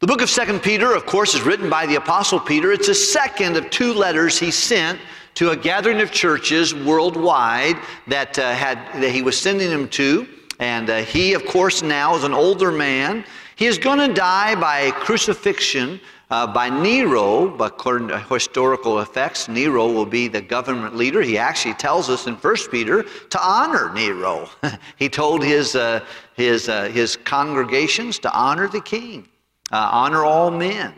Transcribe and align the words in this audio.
The 0.00 0.06
book 0.06 0.22
of 0.22 0.30
Second 0.30 0.62
Peter, 0.62 0.94
of 0.94 1.04
course, 1.04 1.34
is 1.34 1.42
written 1.42 1.68
by 1.68 1.84
the 1.84 1.96
Apostle 1.96 2.40
Peter. 2.40 2.72
It's 2.72 2.86
the 2.86 2.94
second 2.94 3.58
of 3.58 3.68
two 3.68 3.92
letters 3.92 4.38
he 4.38 4.50
sent 4.50 4.98
to 5.34 5.50
a 5.50 5.56
gathering 5.56 6.00
of 6.00 6.10
churches 6.10 6.74
worldwide 6.74 7.76
that, 8.06 8.38
uh, 8.38 8.54
had, 8.54 8.78
that 8.94 9.10
he 9.10 9.20
was 9.20 9.38
sending 9.38 9.68
them 9.68 9.90
to. 9.90 10.26
And 10.58 10.88
uh, 10.88 11.02
he, 11.02 11.34
of 11.34 11.44
course, 11.44 11.82
now 11.82 12.16
is 12.16 12.24
an 12.24 12.32
older 12.32 12.72
man. 12.72 13.26
He 13.56 13.66
is 13.66 13.76
going 13.76 13.98
to 13.98 14.14
die 14.14 14.54
by 14.54 14.90
crucifixion 14.90 16.00
uh, 16.30 16.46
by 16.46 16.70
Nero, 16.70 17.50
but 17.50 17.72
according 17.74 18.08
to 18.08 18.20
historical 18.20 19.00
effects, 19.00 19.48
Nero 19.48 19.92
will 19.92 20.06
be 20.06 20.28
the 20.28 20.40
government 20.40 20.96
leader. 20.96 21.20
He 21.20 21.36
actually 21.36 21.74
tells 21.74 22.08
us 22.08 22.26
in 22.26 22.36
1 22.36 22.56
Peter 22.70 23.02
to 23.02 23.46
honor 23.46 23.92
Nero. 23.92 24.48
he 24.96 25.10
told 25.10 25.44
his, 25.44 25.76
uh, 25.76 26.02
his, 26.36 26.70
uh, 26.70 26.84
his 26.84 27.16
congregations 27.16 28.18
to 28.20 28.32
honor 28.32 28.66
the 28.66 28.80
king, 28.80 29.28
uh, 29.70 29.88
honor 29.92 30.24
all 30.24 30.50
men. 30.50 30.94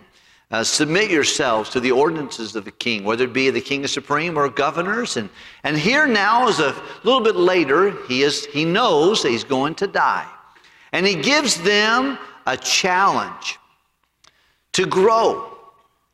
Uh, 0.50 0.62
submit 0.62 1.10
yourselves 1.10 1.70
to 1.70 1.80
the 1.80 1.90
ordinances 1.90 2.54
of 2.54 2.66
the 2.66 2.70
king, 2.70 3.04
whether 3.04 3.24
it 3.24 3.32
be 3.32 3.48
the 3.48 3.60
king 3.60 3.84
of 3.84 3.90
supreme 3.90 4.36
or 4.36 4.50
governors. 4.50 5.16
And, 5.16 5.30
and 5.64 5.78
here 5.78 6.06
now 6.06 6.46
is 6.46 6.60
a 6.60 6.74
little 7.04 7.22
bit 7.22 7.36
later, 7.36 7.96
he, 8.06 8.22
is, 8.22 8.44
he 8.46 8.66
knows 8.66 9.22
that 9.22 9.30
he's 9.30 9.44
going 9.44 9.74
to 9.76 9.86
die. 9.86 10.28
And 10.92 11.06
he 11.06 11.14
gives 11.14 11.60
them 11.62 12.18
a 12.46 12.56
challenge 12.58 13.58
to 14.72 14.84
grow. 14.84 15.56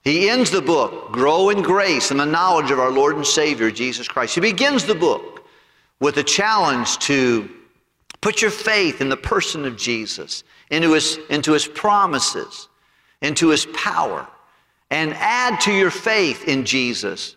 He 0.03 0.31
ends 0.31 0.51
the 0.51 0.63
book, 0.63 1.11
Grow 1.11 1.51
in 1.51 1.61
Grace 1.61 2.13
and 2.13 2.21
the 2.21 2.25
Knowledge 2.25 2.71
of 2.71 2.79
our 2.79 2.91
Lord 2.91 3.17
and 3.17 3.27
Savior, 3.27 3.71
Jesus 3.71 4.07
Christ. 4.07 4.35
He 4.37 4.41
begins 4.41 4.85
the 4.85 4.95
book 4.95 5.45
with 6.01 6.17
a 6.19 6.23
challenge 6.23 6.99
to 7.01 7.51
put 8.21 8.41
your 8.41 8.51
faith 8.51 9.01
in 9.01 9.09
the 9.09 9.17
person 9.17 9.65
of 9.65 9.77
Jesus, 9.77 10.45
into 10.71 10.93
his, 10.93 11.19
into 11.31 11.53
his 11.53 11.67
promises, 11.67 12.69
into 13.23 13.49
his 13.49 13.67
power, 13.67 14.27
and 14.91 15.13
add 15.15 15.61
to 15.63 15.73
your 15.73 15.91
faith 15.91 16.49
in 16.49 16.65
Jesus 16.65 17.37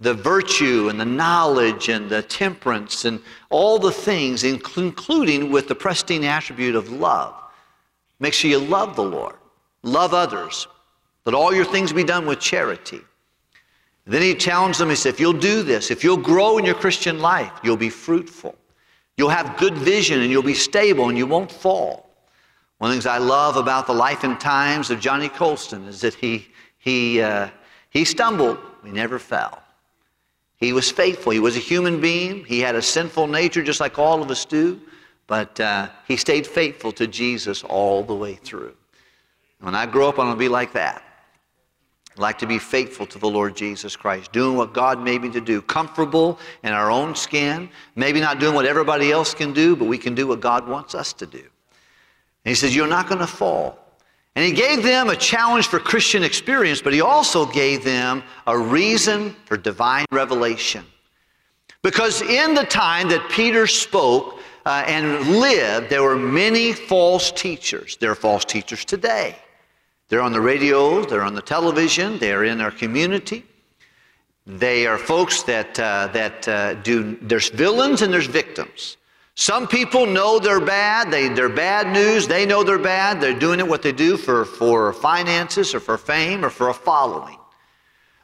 the 0.00 0.14
virtue 0.14 0.88
and 0.88 1.00
the 1.00 1.04
knowledge 1.04 1.88
and 1.88 2.08
the 2.08 2.22
temperance 2.22 3.04
and 3.04 3.20
all 3.50 3.78
the 3.78 3.90
things, 3.90 4.44
including 4.44 5.50
with 5.50 5.66
the 5.66 5.74
pristine 5.74 6.24
attribute 6.24 6.76
of 6.76 6.90
love. 6.90 7.34
Make 8.20 8.32
sure 8.32 8.50
you 8.50 8.58
love 8.58 8.94
the 8.94 9.02
Lord. 9.02 9.34
Love 9.82 10.14
others. 10.14 10.68
Let 11.24 11.34
all 11.34 11.52
your 11.52 11.64
things 11.64 11.92
be 11.92 12.04
done 12.04 12.26
with 12.26 12.38
charity. 12.38 13.00
Then 14.06 14.22
he 14.22 14.34
challenged 14.34 14.78
them. 14.78 14.88
He 14.88 14.96
said, 14.96 15.14
if 15.14 15.20
you'll 15.20 15.32
do 15.32 15.62
this, 15.62 15.90
if 15.90 16.02
you'll 16.02 16.16
grow 16.16 16.58
in 16.58 16.64
your 16.64 16.74
Christian 16.74 17.18
life, 17.18 17.52
you'll 17.62 17.76
be 17.76 17.90
fruitful. 17.90 18.56
You'll 19.16 19.28
have 19.28 19.58
good 19.58 19.74
vision 19.74 20.20
and 20.22 20.30
you'll 20.30 20.42
be 20.42 20.54
stable 20.54 21.08
and 21.08 21.18
you 21.18 21.26
won't 21.26 21.50
fall. 21.50 22.07
One 22.78 22.90
of 22.90 22.96
the 22.96 23.02
things 23.02 23.06
I 23.06 23.18
love 23.18 23.56
about 23.56 23.86
the 23.86 23.92
life 23.92 24.24
and 24.24 24.38
times 24.38 24.90
of 24.90 25.00
Johnny 25.00 25.28
Colston 25.28 25.84
is 25.86 26.00
that 26.00 26.14
he, 26.14 26.46
he, 26.78 27.20
uh, 27.20 27.48
he 27.90 28.04
stumbled, 28.04 28.58
he 28.84 28.90
never 28.90 29.18
fell. 29.18 29.62
He 30.58 30.72
was 30.72 30.90
faithful. 30.90 31.32
He 31.32 31.40
was 31.40 31.56
a 31.56 31.60
human 31.60 32.00
being. 32.00 32.44
He 32.44 32.60
had 32.60 32.74
a 32.74 32.82
sinful 32.82 33.28
nature 33.28 33.62
just 33.62 33.80
like 33.80 33.98
all 33.98 34.22
of 34.22 34.30
us 34.30 34.44
do, 34.44 34.80
but 35.26 35.58
uh, 35.60 35.88
he 36.06 36.16
stayed 36.16 36.46
faithful 36.46 36.90
to 36.92 37.06
Jesus 37.06 37.62
all 37.62 38.02
the 38.02 38.14
way 38.14 38.34
through. 38.34 38.74
When 39.60 39.74
I 39.74 39.86
grow 39.86 40.08
up, 40.08 40.18
I'm 40.18 40.26
going 40.26 40.36
to 40.36 40.38
be 40.38 40.48
like 40.48 40.72
that. 40.72 41.02
I'd 42.12 42.18
like 42.18 42.38
to 42.38 42.46
be 42.46 42.58
faithful 42.58 43.06
to 43.06 43.18
the 43.18 43.28
Lord 43.28 43.56
Jesus 43.56 43.94
Christ, 43.94 44.32
doing 44.32 44.56
what 44.56 44.72
God 44.72 45.00
made 45.00 45.22
me 45.22 45.30
to 45.30 45.40
do, 45.40 45.62
comfortable 45.62 46.38
in 46.64 46.72
our 46.72 46.90
own 46.90 47.14
skin, 47.14 47.70
maybe 47.94 48.20
not 48.20 48.40
doing 48.40 48.54
what 48.54 48.66
everybody 48.66 49.12
else 49.12 49.34
can 49.34 49.52
do, 49.52 49.76
but 49.76 49.86
we 49.86 49.98
can 49.98 50.14
do 50.14 50.26
what 50.26 50.40
God 50.40 50.68
wants 50.68 50.94
us 50.94 51.12
to 51.14 51.26
do. 51.26 51.44
And 52.48 52.56
he 52.56 52.58
says, 52.58 52.74
You're 52.74 52.86
not 52.86 53.08
going 53.08 53.20
to 53.20 53.26
fall. 53.26 53.78
And 54.34 54.42
he 54.42 54.52
gave 54.52 54.82
them 54.82 55.10
a 55.10 55.16
challenge 55.16 55.66
for 55.66 55.78
Christian 55.78 56.22
experience, 56.22 56.80
but 56.80 56.94
he 56.94 57.02
also 57.02 57.44
gave 57.44 57.84
them 57.84 58.22
a 58.46 58.56
reason 58.56 59.36
for 59.44 59.58
divine 59.58 60.06
revelation. 60.10 60.82
Because 61.82 62.22
in 62.22 62.54
the 62.54 62.64
time 62.64 63.10
that 63.10 63.28
Peter 63.28 63.66
spoke 63.66 64.40
uh, 64.64 64.82
and 64.86 65.38
lived, 65.38 65.90
there 65.90 66.02
were 66.02 66.16
many 66.16 66.72
false 66.72 67.30
teachers. 67.32 67.98
There 67.98 68.10
are 68.10 68.14
false 68.14 68.46
teachers 68.46 68.82
today. 68.82 69.36
They're 70.08 70.22
on 70.22 70.32
the 70.32 70.40
radio, 70.40 71.04
they're 71.04 71.24
on 71.24 71.34
the 71.34 71.42
television, 71.42 72.18
they're 72.18 72.44
in 72.44 72.62
our 72.62 72.70
community. 72.70 73.44
They 74.46 74.86
are 74.86 74.96
folks 74.96 75.42
that, 75.42 75.78
uh, 75.78 76.08
that 76.14 76.48
uh, 76.48 76.74
do, 76.76 77.18
there's 77.20 77.50
villains 77.50 78.00
and 78.00 78.10
there's 78.10 78.26
victims. 78.26 78.96
Some 79.40 79.68
people 79.68 80.04
know 80.04 80.40
they're 80.40 80.58
bad, 80.58 81.12
they, 81.12 81.28
they're 81.28 81.48
bad 81.48 81.92
news, 81.92 82.26
they 82.26 82.44
know 82.44 82.64
they're 82.64 82.76
bad, 82.76 83.20
they're 83.20 83.38
doing 83.38 83.60
it 83.60 83.68
what 83.68 83.82
they 83.82 83.92
do 83.92 84.16
for, 84.16 84.44
for 84.44 84.92
finances 84.92 85.76
or 85.76 85.78
for 85.78 85.96
fame 85.96 86.44
or 86.44 86.50
for 86.50 86.70
a 86.70 86.74
following. 86.74 87.38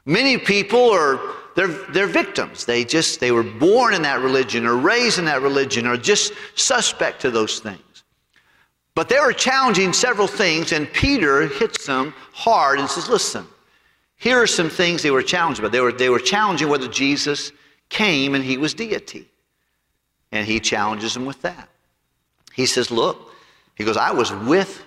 Many 0.06 0.38
people 0.38 0.91
are, 0.91 1.20
they're, 1.54 1.69
they're 1.69 2.08
victims. 2.08 2.64
They 2.64 2.84
just, 2.84 3.20
they 3.20 3.30
were 3.30 3.44
born 3.44 3.94
in 3.94 4.03
that 4.03 4.22
religion 4.22 4.66
or 4.66 4.76
raised 4.76 5.20
in 5.20 5.24
that 5.26 5.41
religion 5.41 5.86
or 5.86 5.97
just 5.97 6.32
suspect 6.56 7.20
to 7.20 7.30
those 7.30 7.60
things. 7.60 8.03
But 8.97 9.08
they 9.08 9.20
were 9.20 9.32
challenging 9.32 9.92
several 9.92 10.26
things, 10.26 10.72
and 10.72 10.92
Peter 10.92 11.47
hits 11.47 11.86
them 11.86 12.12
hard 12.32 12.80
and 12.80 12.91
says, 12.91 13.08
Listen, 13.08 13.47
here 14.16 14.42
are 14.42 14.48
some 14.48 14.69
things 14.69 15.00
they 15.00 15.12
were 15.12 15.22
challenged 15.22 15.60
about. 15.60 15.70
They 15.70 15.80
were, 15.80 15.92
they 15.92 16.10
were 16.10 16.19
challenging 16.19 16.69
whether 16.69 16.88
Jesus 16.88 17.53
came 17.88 18.34
and 18.34 18.42
he 18.42 18.56
was 18.56 18.74
deity. 18.74 19.28
And 20.34 20.47
he 20.47 20.61
challenges 20.61 21.17
him 21.17 21.25
with 21.25 21.41
that. 21.43 21.71
He 22.53 22.67
says, 22.67 22.91
Look, 22.91 23.33
he 23.77 23.84
goes, 23.84 23.97
I 23.97 24.11
was 24.11 24.33
with 24.33 24.84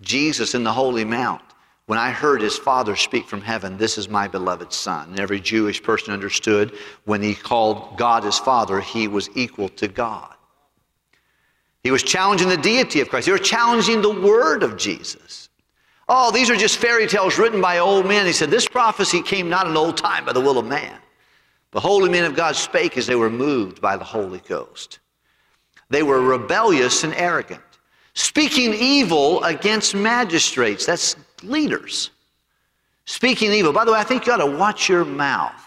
Jesus 0.00 0.54
in 0.54 0.64
the 0.64 0.72
Holy 0.72 1.04
Mount 1.04 1.42
when 1.86 1.98
I 1.98 2.10
heard 2.10 2.40
his 2.40 2.56
father 2.56 2.96
speak 2.96 3.26
from 3.26 3.42
heaven, 3.42 3.76
This 3.76 3.98
is 3.98 4.08
my 4.08 4.26
beloved 4.26 4.72
son. 4.72 5.10
And 5.10 5.20
every 5.20 5.40
Jewish 5.40 5.82
person 5.82 6.14
understood 6.14 6.72
when 7.04 7.22
he 7.22 7.34
called 7.34 7.98
God 7.98 8.24
his 8.24 8.38
father, 8.38 8.80
he 8.80 9.06
was 9.06 9.28
equal 9.34 9.68
to 9.70 9.88
God. 9.88 10.34
He 11.82 11.90
was 11.90 12.02
challenging 12.02 12.48
the 12.48 12.56
deity 12.56 13.00
of 13.00 13.10
Christ. 13.10 13.26
he 13.26 13.32
was 13.32 13.42
challenging 13.42 14.00
the 14.00 14.20
word 14.20 14.62
of 14.62 14.78
Jesus. 14.78 15.50
Oh, 16.08 16.30
these 16.30 16.48
are 16.48 16.56
just 16.56 16.78
fairy 16.78 17.06
tales 17.06 17.38
written 17.38 17.60
by 17.60 17.78
old 17.78 18.06
men. 18.06 18.24
He 18.24 18.32
said, 18.32 18.50
This 18.50 18.66
prophecy 18.66 19.20
came 19.20 19.50
not 19.50 19.66
in 19.66 19.76
old 19.76 19.98
time 19.98 20.24
by 20.24 20.32
the 20.32 20.40
will 20.40 20.58
of 20.58 20.66
man. 20.66 20.98
The 21.74 21.80
holy 21.80 22.08
men 22.08 22.24
of 22.24 22.36
God 22.36 22.54
spake 22.54 22.96
as 22.96 23.08
they 23.08 23.16
were 23.16 23.28
moved 23.28 23.80
by 23.80 23.96
the 23.96 24.04
Holy 24.04 24.38
Ghost. 24.46 25.00
They 25.90 26.04
were 26.04 26.20
rebellious 26.20 27.02
and 27.02 27.12
arrogant, 27.14 27.60
speaking 28.14 28.72
evil 28.72 29.42
against 29.42 29.92
magistrates. 29.92 30.86
That's 30.86 31.16
leaders. 31.42 32.12
Speaking 33.06 33.50
evil. 33.50 33.72
By 33.72 33.84
the 33.84 33.92
way, 33.92 33.98
I 33.98 34.04
think 34.04 34.24
you 34.24 34.32
ought 34.32 34.36
to 34.36 34.56
watch 34.56 34.88
your 34.88 35.04
mouth. 35.04 35.60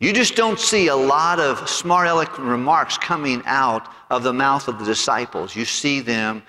You 0.00 0.14
just 0.14 0.36
don't 0.36 0.58
see 0.58 0.88
a 0.88 0.96
lot 0.96 1.38
of 1.38 1.68
smart, 1.68 2.08
eloquent 2.08 2.48
remarks 2.48 2.96
coming 2.96 3.42
out 3.44 3.92
of 4.08 4.22
the 4.22 4.32
mouth 4.32 4.68
of 4.68 4.78
the 4.78 4.86
disciples. 4.86 5.54
You 5.54 5.66
see 5.66 6.00
them 6.00 6.42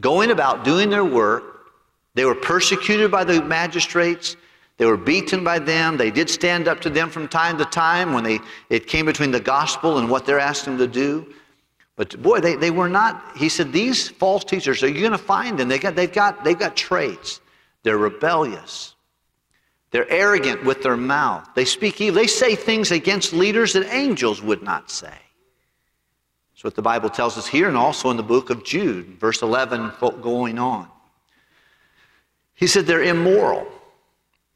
going 0.00 0.30
about 0.30 0.64
doing 0.64 0.88
their 0.88 1.04
work. 1.04 1.66
They 2.14 2.24
were 2.24 2.36
persecuted 2.36 3.10
by 3.10 3.24
the 3.24 3.42
magistrates. 3.42 4.36
They 4.80 4.86
were 4.86 4.96
beaten 4.96 5.44
by 5.44 5.58
them. 5.58 5.98
They 5.98 6.10
did 6.10 6.30
stand 6.30 6.66
up 6.66 6.80
to 6.80 6.88
them 6.88 7.10
from 7.10 7.28
time 7.28 7.58
to 7.58 7.66
time 7.66 8.14
when 8.14 8.24
they, 8.24 8.38
it 8.70 8.86
came 8.86 9.04
between 9.04 9.30
the 9.30 9.38
gospel 9.38 9.98
and 9.98 10.08
what 10.08 10.24
they're 10.24 10.40
asking 10.40 10.78
them 10.78 10.90
to 10.90 10.98
do. 11.00 11.34
But 11.96 12.22
boy, 12.22 12.40
they, 12.40 12.56
they 12.56 12.70
were 12.70 12.88
not, 12.88 13.36
he 13.36 13.50
said, 13.50 13.74
these 13.74 14.08
false 14.08 14.42
teachers, 14.42 14.82
are 14.82 14.88
you 14.88 15.00
going 15.00 15.12
to 15.12 15.18
find 15.18 15.58
them? 15.58 15.68
They 15.68 15.78
got, 15.78 15.96
they've, 15.96 16.10
got, 16.10 16.44
they've 16.44 16.58
got 16.58 16.78
traits. 16.78 17.42
They're 17.82 17.98
rebellious. 17.98 18.94
They're 19.90 20.10
arrogant 20.10 20.64
with 20.64 20.82
their 20.82 20.96
mouth. 20.96 21.46
They 21.54 21.66
speak 21.66 22.00
evil. 22.00 22.18
They 22.18 22.26
say 22.26 22.54
things 22.54 22.90
against 22.90 23.34
leaders 23.34 23.74
that 23.74 23.86
angels 23.92 24.40
would 24.40 24.62
not 24.62 24.90
say. 24.90 25.12
That's 26.54 26.64
what 26.64 26.74
the 26.74 26.80
Bible 26.80 27.10
tells 27.10 27.36
us 27.36 27.46
here 27.46 27.68
and 27.68 27.76
also 27.76 28.08
in 28.08 28.16
the 28.16 28.22
book 28.22 28.48
of 28.48 28.64
Jude, 28.64 29.18
verse 29.20 29.42
11 29.42 29.92
going 30.22 30.58
on. 30.58 30.88
He 32.54 32.66
said 32.66 32.86
they're 32.86 33.02
immoral. 33.02 33.70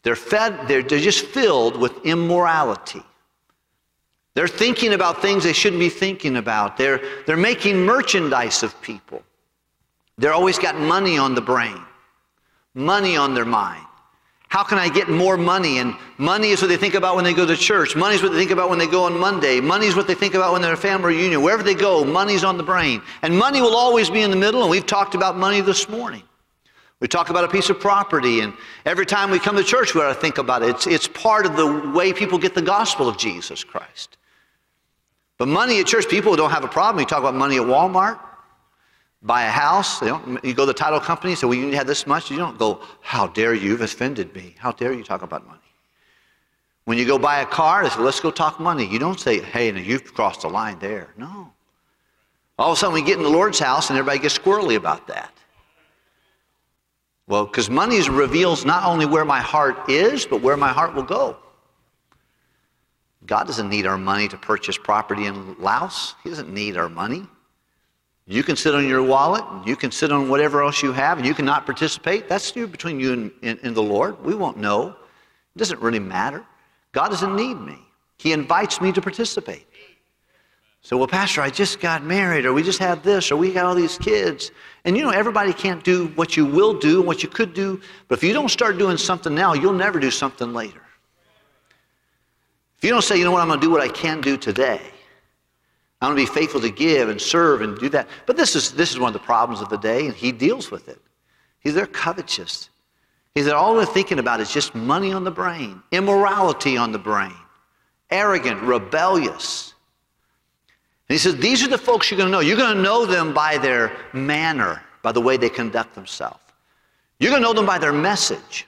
They're 0.05 0.17
fed, 0.17 0.69
they're, 0.69 0.83
they're 0.83 1.01
just 1.01 1.25
filled 1.27 1.77
with 1.81 2.05
immorality. 2.05 3.03
They're 4.35 4.49
thinking 4.49 4.93
about 4.93 5.23
things 5.23 5.45
they 5.45 5.53
shouldn't 5.53 5.81
be 5.81 5.89
thinking 5.89 6.37
about. 6.37 6.77
They're, 6.77 7.01
they're 7.27 7.37
making 7.37 7.79
merchandise 7.85 8.62
of 8.62 8.81
people. 8.83 9.23
They're 10.19 10.33
always 10.33 10.59
got 10.59 10.79
money 10.79 11.19
on 11.19 11.35
the 11.35 11.41
brain, 11.41 11.81
money 12.75 13.17
on 13.17 13.35
their 13.35 13.45
mind. 13.45 13.85
How 14.49 14.62
can 14.62 14.79
I 14.79 14.89
get 14.89 15.09
more 15.09 15.37
money? 15.37 15.79
And 15.79 15.97
money 16.17 16.51
is 16.51 16.62
what 16.62 16.69
they 16.69 16.77
think 16.77 16.95
about 16.95 17.17
when 17.17 17.25
they 17.25 17.35
go 17.35 17.45
to 17.45 17.56
church. 17.56 17.97
Money 17.97 18.15
is 18.15 18.23
what 18.23 18.31
they 18.31 18.39
think 18.39 18.53
about 18.53 18.71
when 18.71 18.79
they 18.79 18.87
go 18.87 19.05
on 19.05 19.19
Monday. 19.19 19.61
Money 19.61 19.87
is 19.87 19.97
what 19.97 20.06
they 20.06 20.15
think 20.15 20.35
about 20.35 20.53
when 20.53 20.62
they're 20.62 20.71
at 20.71 20.79
a 20.79 20.81
family 20.81 21.17
reunion. 21.17 21.43
Wherever 21.43 21.65
they 21.65 21.75
go, 21.75 22.05
money's 22.05 22.45
on 22.45 22.56
the 22.56 22.62
brain. 22.62 23.03
And 23.23 23.37
money 23.37 23.61
will 23.61 23.75
always 23.75 24.11
be 24.11 24.23
in 24.23 24.31
the 24.31 24.37
middle, 24.37 24.61
and 24.62 24.71
we've 24.71 24.87
talked 24.87 25.17
about 25.17 25.37
money 25.37 25.61
this 25.61 25.89
morning. 25.89 26.23
We 27.05 27.09
talk 27.09 27.29
about 27.29 27.45
a 27.45 27.49
piece 27.49 27.69
of 27.69 27.79
property, 27.79 28.41
and 28.41 28.55
every 28.87 29.05
time 29.05 29.31
we 29.31 29.39
come 29.39 29.56
to 29.56 29.62
church, 29.62 29.95
we 29.95 30.01
ought 30.01 30.09
to 30.09 30.19
think 30.19 30.39
about 30.39 30.62
it. 30.62 30.71
It's, 30.71 30.87
it's 30.87 31.06
part 31.06 31.45
of 31.45 31.55
the 31.55 31.91
way 31.91 32.15
people 32.15 32.39
get 32.39 32.55
the 32.55 32.62
gospel 32.62 33.11
of 33.11 33.19
Jesus 33.19 33.62
Christ. 33.62 34.17
But 35.37 35.49
money 35.49 35.79
at 35.81 35.87
church, 35.87 36.09
people 36.09 36.35
don't 36.35 36.49
have 36.49 36.65
a 36.65 36.69
problem. 36.69 37.01
You 37.01 37.06
talk 37.06 37.19
about 37.19 37.35
money 37.35 37.56
at 37.56 37.62
Walmart, 37.62 38.19
buy 39.21 39.43
a 39.43 39.51
house, 39.51 40.01
you, 40.01 40.55
go 40.55 40.62
to 40.62 40.65
the 40.65 40.73
title 40.73 40.99
company, 40.99 41.35
say, 41.35 41.47
well, 41.47 41.59
you 41.59 41.73
have 41.73 41.87
this 41.87 42.06
much. 42.06 42.31
You 42.31 42.39
don't 42.39 42.59
go, 42.59 42.81
how 43.03 43.27
dare 43.27 43.53
you, 43.53 43.73
you've 43.73 43.83
offended 43.83 44.35
me. 44.35 44.55
How 44.56 44.73
dare 44.73 44.95
you 44.95 45.05
talk 45.05 45.21
about 45.21 45.47
money? 45.47 45.61
When 46.87 46.97
you 46.97 47.05
go 47.05 47.19
buy 47.19 47.41
a 47.41 47.47
car, 47.47 47.83
they 47.83 47.91
say, 47.91 48.01
let's 48.01 48.21
go 48.21 48.31
talk 48.31 48.59
money. 48.61 48.87
You 48.87 48.99
don't 48.99 49.21
say, 49.21 49.41
hey, 49.43 49.71
now 49.71 49.81
you've 49.81 50.15
crossed 50.15 50.41
the 50.41 50.49
line 50.49 50.79
there. 50.79 51.11
No. 51.19 51.53
All 52.59 52.73
of 52.73 52.79
a 52.79 52.81
sudden, 52.81 52.95
we 52.95 53.03
get 53.03 53.19
in 53.19 53.23
the 53.23 53.29
Lord's 53.29 53.59
house 53.59 53.91
and 53.91 53.99
everybody 53.99 54.21
gets 54.21 54.39
squirrely 54.39 54.77
about 54.77 55.06
that. 55.09 55.35
Well, 57.26 57.47
because 57.47 57.71
money 57.71 58.06
reveals 58.09 58.65
not 58.65 58.85
only 58.85 59.06
where 59.06 59.25
my 59.25 59.41
heart 59.41 59.88
is, 59.88 60.26
but 60.26 60.43
where 60.43 60.56
my 60.56 60.73
heart 60.73 60.94
will 60.94 61.05
go. 61.05 61.37
God 63.26 63.47
doesn't 63.47 63.71
need 63.71 63.87
our 63.87 63.97
money 63.97 64.29
to 64.29 64.37
purchase 64.37 64.76
property 64.76 65.26
in 65.26 65.56
Laos. 65.59 66.15
He 66.23 66.29
doesn't 66.29 66.53
need 66.53 66.76
our 66.76 66.91
money. 66.91 67.26
You 68.26 68.43
can 68.43 68.56
sit 68.56 68.75
on 68.75 68.87
your 68.87 69.03
wallet, 69.03 69.44
and 69.50 69.67
you 69.67 69.76
can 69.76 69.91
sit 69.91 70.12
on 70.12 70.29
whatever 70.29 70.62
else 70.62 70.82
you 70.82 70.93
have, 70.93 71.19
and 71.19 71.26
you 71.26 71.35
cannot 71.35 71.67
participate. 71.67 72.29
That's 72.29 72.55
you 72.56 72.67
between 72.67 73.00
you 73.00 73.12
and, 73.12 73.32
and, 73.43 73.59
and 73.62 73.75
the 73.75 73.82
Lord. 73.82 74.23
We 74.23 74.35
won't 74.35 74.56
know. 74.56 74.88
It 74.88 75.59
doesn't 75.59 75.81
really 75.81 75.99
matter. 75.99 76.44
God 76.93 77.09
doesn't 77.09 77.35
need 77.35 77.55
me. 77.55 77.79
He 78.19 78.32
invites 78.32 78.81
me 78.81 78.93
to 78.93 79.03
participate. 79.03 79.67
So, 80.85 80.99
well, 80.99 81.09
Pastor, 81.09 81.41
I 81.41 81.49
just 81.49 81.81
got 81.81 82.05
married, 82.05 82.45
or 82.45 82.53
we 82.53 82.63
just 82.63 82.79
had 82.79 83.03
this, 83.03 83.33
or 83.33 83.37
we 83.37 83.55
got 83.55 83.65
all 83.65 83.75
these 83.75 83.97
kids. 83.97 84.51
And 84.85 84.95
you 84.99 85.03
know, 85.03 85.09
everybody 85.09 85.55
can't 85.55 85.83
do 85.83 86.09
what 86.09 86.37
you 86.37 86.45
will 86.45 86.75
do 86.75 86.99
and 86.99 87.07
what 87.07 87.23
you 87.23 87.29
could 87.31 87.55
do. 87.55 87.81
But 88.07 88.19
if 88.19 88.23
you 88.23 88.35
don't 88.35 88.51
start 88.51 88.77
doing 88.77 88.99
something 88.99 89.35
now, 89.35 89.55
you'll 89.55 89.73
never 89.73 89.99
do 89.99 90.11
something 90.11 90.53
later. 90.53 90.83
If 92.77 92.85
you 92.85 92.91
don't 92.91 93.03
say, 93.03 93.17
you 93.17 93.25
know 93.25 93.31
what, 93.31 93.41
I'm 93.41 93.49
going 93.49 93.61
to 93.61 93.67
do 93.67 93.71
what 93.71 93.81
I 93.81 93.89
can 93.89 94.21
do 94.21 94.37
today, 94.37 94.79
I'm 96.03 96.15
going 96.15 96.27
to 96.27 96.31
be 96.31 96.39
faithful 96.39 96.61
to 96.61 96.71
give 96.71 97.09
and 97.09 97.19
serve 97.19 97.63
and 97.63 97.79
do 97.79 97.89
that. 97.89 98.07
But 98.27 98.37
this 98.37 98.55
is, 98.55 98.73
this 98.73 98.91
is 98.91 98.99
one 98.99 99.09
of 99.09 99.15
the 99.15 99.27
problems 99.27 99.63
of 99.63 99.71
the 99.71 99.79
day, 99.79 100.05
and 100.05 100.15
he 100.15 100.33
deals 100.33 100.71
with 100.71 100.89
it. 100.89 101.01
He's 101.61 101.73
there 101.73 101.87
covetous. 101.87 102.69
He's 103.35 103.47
there 103.47 103.57
all 103.57 103.75
they're 103.75 103.87
thinking 103.87 104.19
about 104.19 104.41
is 104.41 104.53
just 104.53 104.75
money 104.75 105.15
on 105.15 105.25
the 105.25 105.31
brain, 105.31 105.83
immorality 105.93 106.77
on 106.77 106.93
the 106.93 106.99
brain, 106.99 107.33
arrogant, 108.11 108.61
rebellious. 108.61 109.74
He 111.09 111.19
says, 111.19 111.37
These 111.37 111.62
are 111.62 111.69
the 111.69 111.79
folks 111.79 112.11
you're 112.11 112.19
going 112.19 112.31
to 112.31 112.33
know. 112.33 112.41
You're 112.41 112.56
going 112.56 112.77
to 112.77 112.83
know 112.83 113.06
them 113.06 113.35
by 113.35 113.59
their 113.59 113.93
manner, 114.12 114.83
by 115.03 115.12
the 115.12 115.21
way 115.21 115.37
they 115.37 115.49
conduct 115.49 115.95
themselves. 115.95 116.41
You're 117.19 117.31
going 117.31 117.43
to 117.43 117.49
know 117.49 117.55
them 117.55 117.67
by 117.67 117.79
their 117.79 117.93
message. 117.93 118.67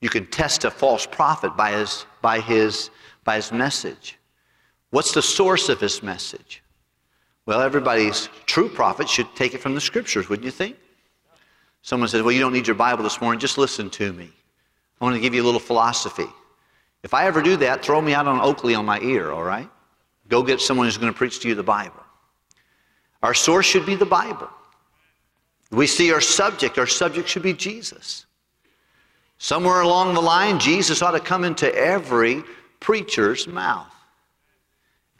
You 0.00 0.08
can 0.08 0.26
test 0.26 0.64
a 0.64 0.70
false 0.70 1.06
prophet 1.06 1.56
by 1.56 1.72
his, 1.72 2.06
by 2.22 2.40
his, 2.40 2.90
by 3.24 3.36
his 3.36 3.52
message. 3.52 4.18
What's 4.90 5.12
the 5.12 5.22
source 5.22 5.68
of 5.68 5.80
his 5.80 6.02
message? 6.02 6.62
Well, 7.46 7.60
everybody's 7.60 8.28
true 8.46 8.68
prophet 8.68 9.08
should 9.08 9.34
take 9.34 9.54
it 9.54 9.58
from 9.58 9.74
the 9.74 9.80
scriptures, 9.80 10.28
wouldn't 10.28 10.44
you 10.44 10.50
think? 10.50 10.76
Someone 11.82 12.08
says, 12.08 12.22
Well, 12.22 12.32
you 12.32 12.40
don't 12.40 12.52
need 12.52 12.66
your 12.66 12.76
Bible 12.76 13.02
this 13.02 13.20
morning, 13.20 13.40
just 13.40 13.58
listen 13.58 13.90
to 13.90 14.12
me. 14.12 14.30
I 15.00 15.04
want 15.04 15.14
to 15.14 15.20
give 15.20 15.34
you 15.34 15.42
a 15.42 15.46
little 15.46 15.60
philosophy. 15.60 16.26
If 17.02 17.14
I 17.14 17.26
ever 17.26 17.40
do 17.40 17.56
that, 17.58 17.84
throw 17.84 18.00
me 18.00 18.14
out 18.14 18.26
on 18.26 18.40
Oakley 18.40 18.74
on 18.74 18.84
my 18.84 18.98
ear, 19.00 19.30
all 19.30 19.44
right? 19.44 19.70
Go 20.28 20.42
get 20.42 20.60
someone 20.60 20.86
who's 20.86 20.98
going 20.98 21.12
to 21.12 21.16
preach 21.16 21.40
to 21.40 21.48
you 21.48 21.54
the 21.54 21.62
Bible. 21.62 22.02
Our 23.22 23.34
source 23.34 23.66
should 23.66 23.86
be 23.86 23.94
the 23.94 24.06
Bible. 24.06 24.48
We 25.70 25.86
see 25.86 26.12
our 26.12 26.20
subject, 26.20 26.78
our 26.78 26.86
subject 26.86 27.28
should 27.28 27.42
be 27.42 27.52
Jesus. 27.52 28.26
Somewhere 29.38 29.80
along 29.80 30.14
the 30.14 30.20
line, 30.20 30.58
Jesus 30.58 31.02
ought 31.02 31.12
to 31.12 31.20
come 31.20 31.44
into 31.44 31.72
every 31.74 32.42
preacher's 32.80 33.46
mouth. 33.46 33.92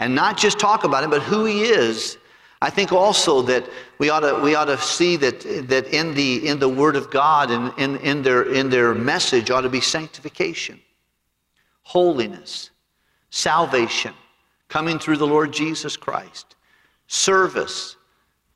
And 0.00 0.14
not 0.14 0.37
just 0.37 0.58
talk 0.58 0.84
about 0.84 1.05
him, 1.05 1.10
but 1.10 1.22
who 1.22 1.44
he 1.44 1.62
is. 1.62 2.19
I 2.60 2.70
think 2.70 2.93
also 2.93 3.43
that 3.43 3.69
we 3.99 4.10
ought 4.10 4.20
to, 4.20 4.40
we 4.43 4.55
ought 4.55 4.66
to 4.66 4.78
see 4.78 5.16
that, 5.16 5.40
that 5.69 5.87
in, 5.88 6.14
the, 6.14 6.49
in 6.49 6.58
the 6.58 6.69
Word 6.69 6.96
of 6.96 7.10
God 7.10 7.50
and 7.50 7.72
in, 7.78 7.96
in, 7.99 8.22
their, 8.22 8.43
in 8.52 8.69
their 8.69 8.94
message 8.94 9.50
ought 9.50 9.60
to 9.60 9.69
be 9.69 9.81
sanctification, 9.81 10.81
holiness, 11.82 12.70
salvation, 13.31 14.14
coming 14.69 14.99
through 14.99 15.17
the 15.17 15.26
Lord 15.26 15.53
Jesus 15.53 15.97
Christ, 15.97 16.56
service. 17.06 17.97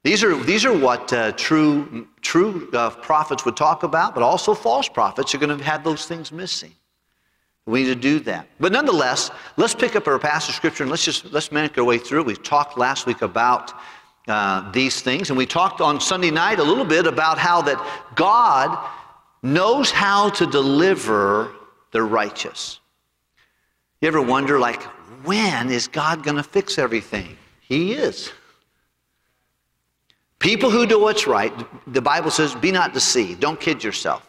These 0.03 0.25
are, 0.25 0.35
these 0.43 0.65
are 0.65 0.77
what 0.77 1.13
uh, 1.13 1.33
true, 1.33 2.07
true 2.21 2.69
uh, 2.73 2.91
prophets 2.91 3.45
would 3.45 3.57
talk 3.57 3.83
about, 3.83 4.15
but 4.15 4.23
also 4.23 4.55
false 4.55 4.89
prophets 4.89 5.35
are 5.35 5.39
going 5.39 5.57
to 5.57 5.65
have 5.65 5.85
those 5.85 6.07
things 6.07 6.33
missing. 6.33 6.73
We 7.67 7.83
need 7.83 7.89
to 7.89 7.95
do 7.95 8.19
that. 8.21 8.49
But 8.59 8.73
nonetheless, 8.73 9.31
let's 9.57 9.75
pick 9.75 9.95
up 9.95 10.09
our 10.09 10.19
passage 10.19 10.51
of 10.51 10.57
scripture 10.57 10.83
and 10.83 10.91
let's 10.91 11.05
just 11.05 11.33
let's 11.33 11.53
make 11.53 11.79
our 11.79 11.85
way 11.85 11.99
through. 11.99 12.25
We 12.25 12.35
talked 12.35 12.77
last 12.77 13.07
week 13.07 13.23
about 13.23 13.73
uh, 14.27 14.71
these 14.73 15.01
things, 15.01 15.31
and 15.31 15.39
we 15.39 15.47
talked 15.47 15.81
on 15.81 16.01
Sunday 16.01 16.33
night 16.33 16.59
a 16.59 16.65
little 16.65 16.85
bit 16.85 17.07
about 17.07 17.39
how 17.39 17.63
that 17.63 17.79
God 18.17 18.77
knows 19.45 19.93
how 19.93 20.31
to 20.31 20.47
deliver 20.47 21.53
the 21.93 22.03
righteous. 22.03 22.81
You 24.01 24.09
ever 24.09 24.21
wonder, 24.21 24.59
like, 24.59 24.83
when 25.25 25.71
is 25.71 25.89
God 25.89 26.23
going 26.23 26.37
to 26.37 26.43
fix 26.43 26.79
everything? 26.79 27.37
He 27.61 27.93
is. 27.93 28.33
People 30.39 30.71
who 30.71 30.87
do 30.87 31.01
what's 31.01 31.27
right, 31.27 31.53
the 31.93 32.03
Bible 32.03 32.31
says, 32.31 32.55
be 32.55 32.73
not 32.73 32.93
deceived. 32.93 33.41
Don't 33.41 33.61
kid 33.61 33.85
yourself. 33.85 34.29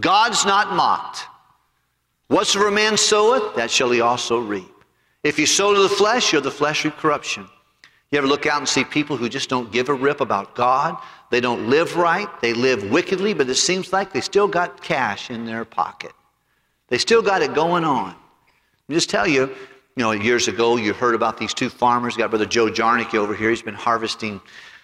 God's 0.00 0.44
not 0.44 0.72
mocked. 0.72 1.26
Whatsoever 2.28 2.68
a 2.68 2.72
man 2.72 2.96
soweth, 2.96 3.54
that 3.56 3.70
shall 3.70 3.90
he 3.90 4.00
also 4.00 4.40
reap. 4.40 4.72
If 5.22 5.38
you 5.38 5.46
sow 5.46 5.72
to 5.74 5.80
the 5.80 5.88
flesh, 5.88 6.32
you're 6.32 6.40
the 6.40 6.50
flesh 6.50 6.82
fleshly 6.82 7.00
corruption. 7.00 7.46
You 8.10 8.18
ever 8.18 8.26
look 8.26 8.46
out 8.46 8.58
and 8.58 8.68
see 8.68 8.84
people 8.84 9.16
who 9.16 9.28
just 9.28 9.48
don't 9.48 9.70
give 9.70 9.88
a 9.88 9.94
rip 9.94 10.20
about 10.20 10.54
God? 10.54 10.96
They 11.30 11.40
don't 11.40 11.68
live 11.68 11.96
right. 11.96 12.28
They 12.40 12.52
live 12.52 12.90
wickedly, 12.90 13.32
but 13.32 13.48
it 13.48 13.54
seems 13.54 13.92
like 13.92 14.12
they 14.12 14.20
still 14.20 14.48
got 14.48 14.82
cash 14.82 15.30
in 15.30 15.46
their 15.46 15.64
pocket. 15.64 16.12
They 16.88 16.98
still 16.98 17.22
got 17.22 17.40
it 17.40 17.54
going 17.54 17.84
on. 17.84 18.14
I 18.90 18.92
just 18.92 19.08
tell 19.08 19.26
you, 19.26 19.54
you 19.96 20.02
know, 20.02 20.12
years 20.12 20.48
ago, 20.48 20.76
you 20.76 20.92
heard 20.94 21.14
about 21.14 21.36
these 21.36 21.52
two 21.52 21.68
farmers. 21.68 22.14
You 22.14 22.20
got 22.20 22.30
Brother 22.30 22.46
Joe 22.46 22.66
Jarnick 22.66 23.14
over 23.14 23.34
here. 23.34 23.50
He's 23.50 23.62
been 23.62 23.74
harvesting 23.74 24.40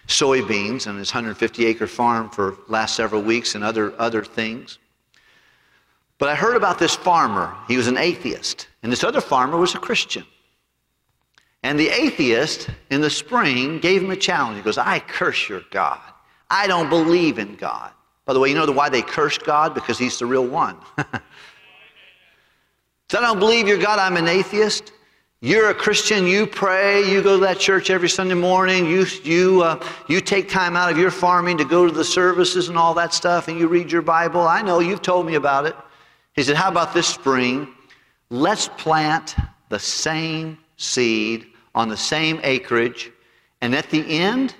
soybeans 0.07 0.87
on 0.87 0.97
his 0.97 1.11
150 1.11 1.65
acre 1.65 1.87
farm 1.87 2.29
for 2.29 2.57
last 2.67 2.95
several 2.95 3.21
weeks 3.21 3.55
and 3.55 3.63
other, 3.63 3.93
other 3.99 4.23
things. 4.23 4.77
But 6.19 6.29
I 6.29 6.35
heard 6.35 6.55
about 6.55 6.77
this 6.77 6.95
farmer. 6.95 7.55
He 7.67 7.77
was 7.77 7.87
an 7.87 7.97
atheist. 7.97 8.67
And 8.83 8.91
this 8.91 9.03
other 9.03 9.21
farmer 9.21 9.57
was 9.57 9.73
a 9.73 9.79
Christian. 9.79 10.25
And 11.63 11.79
the 11.79 11.89
atheist 11.89 12.69
in 12.91 13.01
the 13.01 13.09
spring 13.09 13.79
gave 13.79 14.03
him 14.03 14.11
a 14.11 14.15
challenge. 14.15 14.57
He 14.57 14.63
goes, 14.63 14.77
I 14.77 14.99
curse 14.99 15.49
your 15.49 15.61
God. 15.71 15.99
I 16.49 16.67
don't 16.67 16.89
believe 16.89 17.39
in 17.39 17.55
God. 17.55 17.91
By 18.25 18.33
the 18.33 18.39
way, 18.39 18.49
you 18.49 18.55
know 18.55 18.71
why 18.71 18.89
they 18.89 19.01
curse 19.01 19.37
God? 19.37 19.73
Because 19.73 19.97
he's 19.97 20.19
the 20.19 20.25
real 20.25 20.45
one. 20.45 20.77
so 23.09 23.17
I 23.17 23.21
don't 23.21 23.39
believe 23.39 23.67
your 23.67 23.77
God, 23.77 23.97
I'm 23.97 24.17
an 24.17 24.27
atheist. 24.27 24.91
You're 25.41 25.69
a 25.69 25.73
Christian, 25.73 26.27
you 26.27 26.45
pray, 26.45 27.09
you 27.09 27.21
go 27.21 27.39
to 27.39 27.45
that 27.45 27.59
church 27.59 27.89
every 27.89 28.09
Sunday 28.09 28.33
morning, 28.33 28.85
you, 28.85 29.05
you, 29.23 29.61
uh, 29.61 29.81
you 30.09 30.19
take 30.19 30.49
time 30.49 30.75
out 30.75 30.91
of 30.91 30.97
your 30.97 31.11
farming 31.11 31.57
to 31.59 31.63
go 31.63 31.87
to 31.87 31.93
the 31.93 32.03
services 32.03 32.67
and 32.67 32.77
all 32.77 32.93
that 32.95 33.13
stuff, 33.13 33.47
and 33.47 33.57
you 33.57 33.69
read 33.69 33.89
your 33.89 34.01
Bible. 34.01 34.41
I 34.41 34.61
know, 34.61 34.81
you've 34.81 35.01
told 35.01 35.25
me 35.25 35.35
about 35.35 35.65
it. 35.65 35.77
He 36.33 36.43
said, 36.43 36.57
How 36.57 36.67
about 36.67 36.93
this 36.93 37.07
spring? 37.07 37.69
Let's 38.29 38.67
plant 38.67 39.37
the 39.69 39.79
same 39.79 40.57
seed 40.75 41.47
on 41.73 41.87
the 41.87 41.95
same 41.95 42.41
acreage, 42.43 43.09
and 43.61 43.73
at 43.73 43.89
the 43.89 44.05
end, 44.19 44.55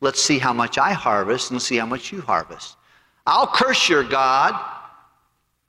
let's 0.00 0.22
see 0.22 0.38
how 0.38 0.54
much 0.54 0.78
I 0.78 0.94
harvest 0.94 1.50
and 1.50 1.60
see 1.60 1.76
how 1.76 1.84
much 1.84 2.10
you 2.10 2.22
harvest. 2.22 2.76
I'll 3.26 3.48
curse 3.48 3.86
your 3.86 4.02
God 4.02 4.58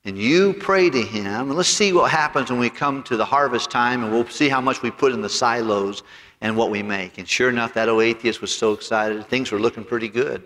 and 0.06 0.18
you 0.18 0.54
pray 0.54 0.90
to 0.90 1.02
him 1.02 1.50
and 1.50 1.56
let's 1.56 1.70
see 1.70 1.94
what 1.94 2.12
happens 2.12 2.50
when 2.50 2.60
we 2.60 2.70
come 2.70 3.04
to 3.04 3.16
the 3.16 3.26
harvest 3.26 3.72
time 3.72 4.04
and 4.04 4.12
we'll 4.12 4.28
see 4.28 4.50
how 4.50 4.60
much 4.60 4.82
we 4.82 4.92
put 4.92 5.14
in 5.14 5.22
the 5.22 5.30
silos 5.30 6.04
and 6.42 6.56
what 6.58 6.70
we 6.70 6.84
make. 6.84 7.18
And 7.18 7.28
sure 7.28 7.50
enough 7.50 7.74
that 7.76 7.88
old 7.88 8.04
atheist 8.04 8.42
was 8.42 8.54
so 8.54 8.74
excited 8.74 9.26
things 9.28 9.52
were 9.52 9.60
looking 9.60 9.84
pretty 9.84 10.10
good. 10.10 10.44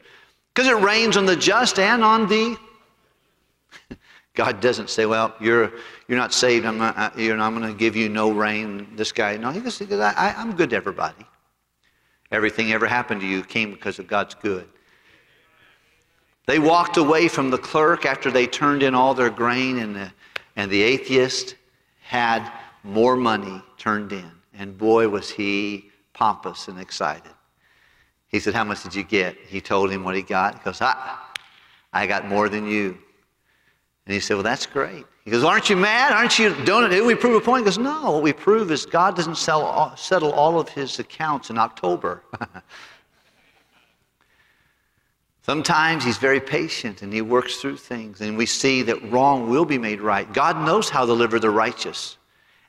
Because 0.53 0.69
it 0.69 0.79
rains 0.79 1.17
on 1.17 1.25
the 1.25 1.35
just 1.35 1.79
and 1.79 2.03
on 2.03 2.27
the 2.27 2.57
god 4.35 4.59
doesn't 4.61 4.89
say 4.89 5.05
well 5.07 5.33
you're 5.39 5.71
you're 6.07 6.17
not 6.17 6.33
saved. 6.33 6.65
I'm 6.65 6.77
not 6.77 6.97
uh, 6.97 7.09
you 7.17 7.35
know, 7.35 7.43
i'm 7.43 7.57
going 7.57 7.71
to 7.71 7.77
give 7.77 7.95
you 7.95 8.09
no 8.09 8.31
rain. 8.31 8.87
This 8.95 9.11
guy 9.11 9.37
no 9.37 9.49
he 9.49 9.59
goes 9.59 9.81
I, 9.81 10.35
i'm 10.37 10.55
good 10.55 10.69
to 10.69 10.75
everybody. 10.75 11.25
Everything 12.29 12.73
ever 12.73 12.85
happened 12.85 13.21
to 13.21 13.27
you 13.27 13.41
came 13.43 13.71
because 13.71 13.97
of 13.97 14.05
god's 14.07 14.35
good 14.35 14.69
they 16.47 16.59
walked 16.59 16.97
away 16.97 17.27
from 17.27 17.51
the 17.51 17.57
clerk 17.57 18.05
after 18.05 18.31
they 18.31 18.47
turned 18.47 18.81
in 18.81 18.95
all 18.95 19.13
their 19.13 19.29
grain, 19.29 19.79
and 19.79 19.95
the, 19.95 20.11
and 20.55 20.71
the 20.71 20.81
atheist 20.81 21.55
had 22.01 22.51
more 22.83 23.15
money 23.15 23.61
turned 23.77 24.11
in. 24.11 24.31
And 24.57 24.75
boy, 24.77 25.07
was 25.09 25.29
he 25.29 25.91
pompous 26.13 26.67
and 26.67 26.79
excited. 26.79 27.31
He 28.29 28.39
said, 28.39 28.55
How 28.55 28.63
much 28.63 28.83
did 28.83 28.95
you 28.95 29.03
get? 29.03 29.37
He 29.47 29.61
told 29.61 29.91
him 29.91 30.03
what 30.03 30.15
he 30.15 30.23
got. 30.23 30.57
He 30.57 30.63
goes, 30.63 30.79
ah, 30.81 31.31
I 31.93 32.07
got 32.07 32.27
more 32.27 32.49
than 32.49 32.67
you. 32.67 32.97
And 34.05 34.13
he 34.13 34.19
said, 34.19 34.33
Well, 34.33 34.43
that's 34.43 34.65
great. 34.65 35.05
He 35.25 35.31
goes, 35.31 35.43
Aren't 35.43 35.69
you 35.69 35.75
mad? 35.75 36.11
Aren't 36.11 36.39
you, 36.39 36.55
don't 36.65 36.89
did 36.89 37.05
we 37.05 37.13
prove 37.13 37.35
a 37.35 37.41
point? 37.41 37.61
He 37.61 37.65
goes, 37.65 37.77
No, 37.77 38.11
what 38.11 38.23
we 38.23 38.33
prove 38.33 38.71
is 38.71 38.85
God 38.85 39.15
doesn't 39.15 39.37
sell, 39.37 39.95
settle 39.95 40.31
all 40.31 40.59
of 40.59 40.69
his 40.69 40.99
accounts 40.99 41.49
in 41.49 41.57
October. 41.57 42.23
Sometimes 45.49 46.03
he's 46.03 46.17
very 46.17 46.41
patient 46.41 47.03
and 47.03 47.13
he 47.13 47.21
works 47.21 47.61
through 47.61 47.77
things, 47.77 48.19
and 48.19 48.37
we 48.37 48.45
see 48.45 48.81
that 48.81 49.01
wrong 49.09 49.49
will 49.49 49.63
be 49.63 49.77
made 49.77 50.01
right. 50.01 50.31
God 50.33 50.57
knows 50.65 50.89
how 50.89 51.01
to 51.01 51.07
deliver 51.07 51.39
the 51.39 51.49
righteous, 51.49 52.17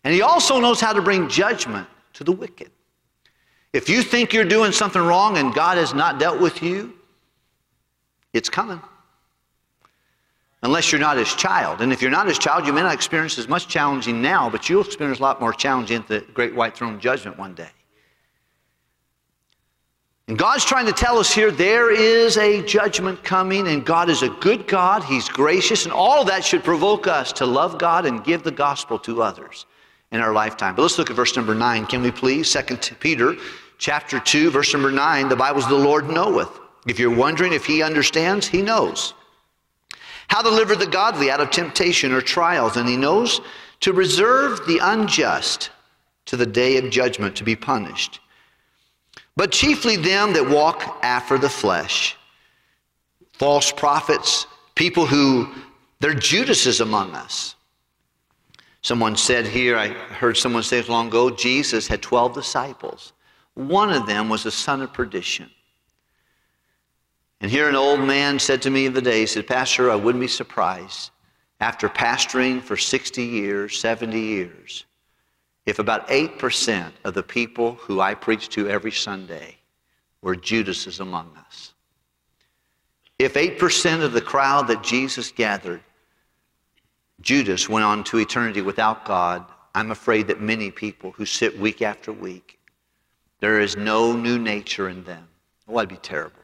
and 0.04 0.14
he 0.14 0.22
also 0.22 0.60
knows 0.60 0.80
how 0.80 0.92
to 0.92 1.02
bring 1.02 1.28
judgment 1.28 1.88
to 2.12 2.22
the 2.22 2.30
wicked. 2.30 2.70
If 3.72 3.88
you 3.88 4.02
think 4.02 4.32
you're 4.32 4.44
doing 4.44 4.70
something 4.70 5.02
wrong 5.02 5.38
and 5.38 5.52
God 5.52 5.76
has 5.76 5.92
not 5.92 6.20
dealt 6.20 6.40
with 6.40 6.62
you, 6.62 6.94
it's 8.32 8.48
coming. 8.48 8.80
Unless 10.62 10.92
you're 10.92 11.00
not 11.00 11.16
his 11.16 11.34
child. 11.34 11.80
And 11.80 11.92
if 11.92 12.00
you're 12.00 12.10
not 12.10 12.26
his 12.28 12.38
child, 12.38 12.66
you 12.66 12.72
may 12.72 12.82
not 12.82 12.94
experience 12.94 13.38
as 13.38 13.48
much 13.48 13.68
challenging 13.68 14.22
now, 14.22 14.48
but 14.48 14.68
you'll 14.68 14.84
experience 14.84 15.18
a 15.18 15.22
lot 15.22 15.40
more 15.40 15.52
challenging 15.52 15.98
at 15.98 16.08
the 16.08 16.20
great 16.32 16.54
white 16.54 16.76
throne 16.76 16.98
judgment 16.98 17.38
one 17.38 17.54
day. 17.54 17.70
And 20.28 20.36
God's 20.36 20.66
trying 20.66 20.84
to 20.84 20.92
tell 20.92 21.18
us 21.18 21.32
here 21.32 21.50
there 21.50 21.90
is 21.90 22.36
a 22.36 22.62
judgment 22.66 23.24
coming, 23.24 23.66
and 23.68 23.84
God 23.84 24.10
is 24.10 24.22
a 24.22 24.28
good 24.28 24.66
God. 24.68 25.02
He's 25.02 25.26
gracious, 25.26 25.84
and 25.84 25.92
all 25.92 26.22
that 26.26 26.44
should 26.44 26.62
provoke 26.62 27.06
us 27.06 27.32
to 27.32 27.46
love 27.46 27.78
God 27.78 28.04
and 28.04 28.22
give 28.22 28.42
the 28.42 28.50
gospel 28.50 28.98
to 29.00 29.22
others 29.22 29.64
in 30.12 30.20
our 30.20 30.34
lifetime. 30.34 30.74
But 30.74 30.82
let's 30.82 30.98
look 30.98 31.08
at 31.08 31.16
verse 31.16 31.34
number 31.34 31.54
9, 31.54 31.86
can 31.86 32.02
we 32.02 32.10
please? 32.10 32.52
2 32.52 32.76
Peter 33.00 33.36
chapter 33.78 34.20
2, 34.20 34.50
verse 34.50 34.70
number 34.74 34.92
9. 34.92 35.30
The 35.30 35.36
Bible's 35.36 35.66
the 35.66 35.74
Lord 35.74 36.10
knoweth. 36.10 36.60
If 36.86 36.98
you're 36.98 37.14
wondering 37.14 37.54
if 37.54 37.64
he 37.64 37.82
understands, 37.82 38.46
he 38.46 38.60
knows. 38.60 39.14
How 40.28 40.42
to 40.42 40.50
deliver 40.50 40.76
the 40.76 40.86
godly 40.86 41.30
out 41.30 41.40
of 41.40 41.50
temptation 41.50 42.12
or 42.12 42.20
trials, 42.20 42.76
and 42.76 42.86
he 42.86 42.98
knows 42.98 43.40
to 43.80 43.94
reserve 43.94 44.66
the 44.66 44.78
unjust 44.82 45.70
to 46.26 46.36
the 46.36 46.44
day 46.44 46.76
of 46.76 46.90
judgment 46.90 47.34
to 47.36 47.44
be 47.44 47.56
punished 47.56 48.20
but 49.38 49.52
chiefly 49.52 49.94
them 49.94 50.32
that 50.32 50.50
walk 50.50 50.98
after 51.00 51.38
the 51.38 51.48
flesh. 51.48 52.16
False 53.34 53.70
prophets, 53.70 54.48
people 54.74 55.06
who, 55.06 55.48
they're 56.00 56.12
Judases 56.12 56.80
among 56.80 57.14
us. 57.14 57.54
Someone 58.82 59.16
said 59.16 59.46
here, 59.46 59.78
I 59.78 59.90
heard 59.90 60.36
someone 60.36 60.64
say 60.64 60.80
it 60.80 60.88
long 60.88 61.06
ago, 61.06 61.30
Jesus 61.30 61.86
had 61.86 62.02
12 62.02 62.34
disciples. 62.34 63.12
One 63.54 63.92
of 63.92 64.08
them 64.08 64.28
was 64.28 64.44
a 64.44 64.50
son 64.50 64.82
of 64.82 64.92
perdition. 64.92 65.48
And 67.40 67.48
here 67.48 67.68
an 67.68 67.76
old 67.76 68.00
man 68.00 68.40
said 68.40 68.60
to 68.62 68.70
me 68.70 68.88
the 68.88 69.00
day, 69.00 69.20
he 69.20 69.26
said, 69.26 69.46
Pastor, 69.46 69.88
I 69.92 69.94
wouldn't 69.94 70.20
be 70.20 70.26
surprised 70.26 71.12
after 71.60 71.88
pastoring 71.88 72.60
for 72.60 72.76
60 72.76 73.22
years, 73.22 73.78
70 73.78 74.18
years, 74.18 74.84
if 75.68 75.78
about 75.78 76.08
8% 76.08 76.92
of 77.04 77.12
the 77.12 77.22
people 77.22 77.74
who 77.74 78.00
I 78.00 78.14
preach 78.14 78.48
to 78.50 78.70
every 78.70 78.90
Sunday 78.90 79.58
were 80.22 80.34
Judases 80.34 80.98
among 80.98 81.30
us, 81.36 81.74
if 83.18 83.34
8% 83.34 84.02
of 84.02 84.12
the 84.12 84.22
crowd 84.22 84.68
that 84.68 84.82
Jesus 84.82 85.30
gathered, 85.30 85.82
Judas 87.20 87.68
went 87.68 87.84
on 87.84 88.02
to 88.04 88.16
eternity 88.16 88.62
without 88.62 89.04
God, 89.04 89.44
I'm 89.74 89.90
afraid 89.90 90.28
that 90.28 90.40
many 90.40 90.70
people 90.70 91.10
who 91.10 91.26
sit 91.26 91.58
week 91.58 91.82
after 91.82 92.14
week, 92.14 92.58
there 93.40 93.60
is 93.60 93.76
no 93.76 94.14
new 94.14 94.38
nature 94.38 94.88
in 94.88 95.04
them. 95.04 95.28
Oh, 95.68 95.74
that'd 95.74 95.90
be 95.90 95.96
terrible. 95.96 96.40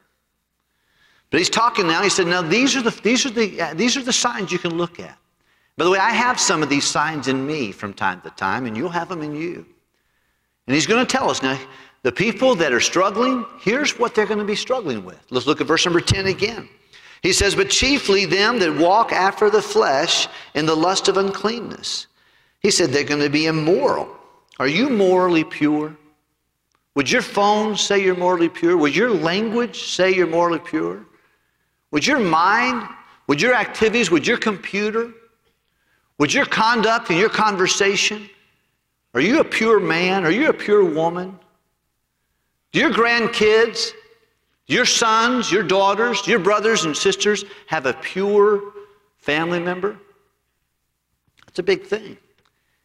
But 1.31 1.39
he's 1.39 1.49
talking 1.49 1.87
now. 1.87 2.03
He 2.03 2.11
said, 2.11 2.27
"Now 2.27 2.43
these 2.43 2.77
are 2.77 2.83
the 2.83 2.91
these 2.91 3.25
are 3.25 3.31
the 3.31 3.73
these 3.75 3.97
are 3.97 4.03
the 4.03 4.13
signs 4.13 4.53
you 4.53 4.59
can 4.59 4.77
look 4.77 5.01
at. 5.01 5.19
By 5.77 5.85
the 5.85 5.91
way, 5.91 5.99
I 5.99 6.11
have 6.11 6.39
some 6.39 6.63
of 6.63 6.69
these 6.69 6.85
signs 6.85 7.27
in 7.27 7.47
me 7.47 7.73
from 7.73 7.95
time 7.95 8.21
to 8.23 8.31
time, 8.31 8.67
and 8.67 8.77
you'll 8.77 8.91
have 8.91 9.09
them 9.09 9.23
in 9.23 9.35
you. 9.35 9.67
And 10.67 10.75
he's 10.75 10.87
going 10.87 11.05
to 11.05 11.11
tell 11.11 11.29
us 11.29 11.43
now, 11.43 11.59
the 12.03 12.13
people 12.13 12.55
that 12.57 12.73
are 12.73 12.81
struggling, 12.81 13.45
here's 13.59 13.99
what 13.99 14.15
they're 14.15 14.27
going 14.27 14.39
to 14.39 14.45
be 14.45 14.55
struggling 14.55 15.05
with. 15.05 15.21
Let's 15.31 15.47
look 15.47 15.61
at 15.61 15.67
verse 15.67 15.85
number 15.85 16.01
10 16.01 16.27
again. 16.27 16.69
He 17.23 17.33
says, 17.33 17.55
But 17.55 17.71
chiefly 17.71 18.27
them 18.27 18.59
that 18.59 18.77
walk 18.77 19.11
after 19.11 19.51
the 19.51 19.63
flesh 19.63 20.29
in 20.55 20.67
the 20.67 20.77
lust 20.77 21.09
of 21.09 21.17
uncleanness. 21.17 22.07
He 22.61 22.71
said 22.71 22.91
they're 22.91 23.05
going 23.05 23.23
to 23.23 23.31
be 23.31 23.47
immoral. 23.47 24.09
Are 24.59 24.69
you 24.69 24.91
morally 24.91 25.45
pure? 25.45 25.97
Would 26.95 27.11
your 27.11 27.23
phone 27.23 27.77
say 27.77 28.03
you're 28.03 28.17
morally 28.17 28.49
pure? 28.49 28.77
Would 28.77 28.95
your 28.95 29.11
language 29.11 29.85
say 29.85 30.15
you're 30.15 30.27
morally 30.27 30.61
pure? 30.61 31.05
Would 31.91 32.07
your 32.07 32.21
mind, 32.21 32.87
would 33.27 33.41
your 33.41 33.55
activities, 33.55 34.11
would 34.11 34.27
your 34.27 34.37
computer, 34.37 35.13
would 36.19 36.33
your 36.33 36.47
conduct 36.47 37.11
and 37.11 37.19
your 37.19 37.29
conversation, 37.29 38.29
are 39.15 39.21
you 39.21 39.41
a 39.41 39.45
pure 39.45 39.81
man? 39.81 40.25
Are 40.25 40.31
you 40.31 40.49
a 40.49 40.53
pure 40.53 40.85
woman? 40.85 41.39
Do 42.73 42.81
your 42.81 42.91
grandkids, 42.91 43.93
your 44.67 44.85
sons, 44.85 45.51
your 45.51 45.63
daughters, 45.63 46.27
your 46.27 46.39
brothers 46.39 46.85
and 46.85 46.97
sisters 46.97 47.45
have 47.67 47.87
a 47.87 47.93
pure 47.95 48.73
family 49.19 49.61
member? 49.61 49.97
That's 51.47 51.61
a 51.61 51.63
big 51.63 51.85
thing. 51.85 52.17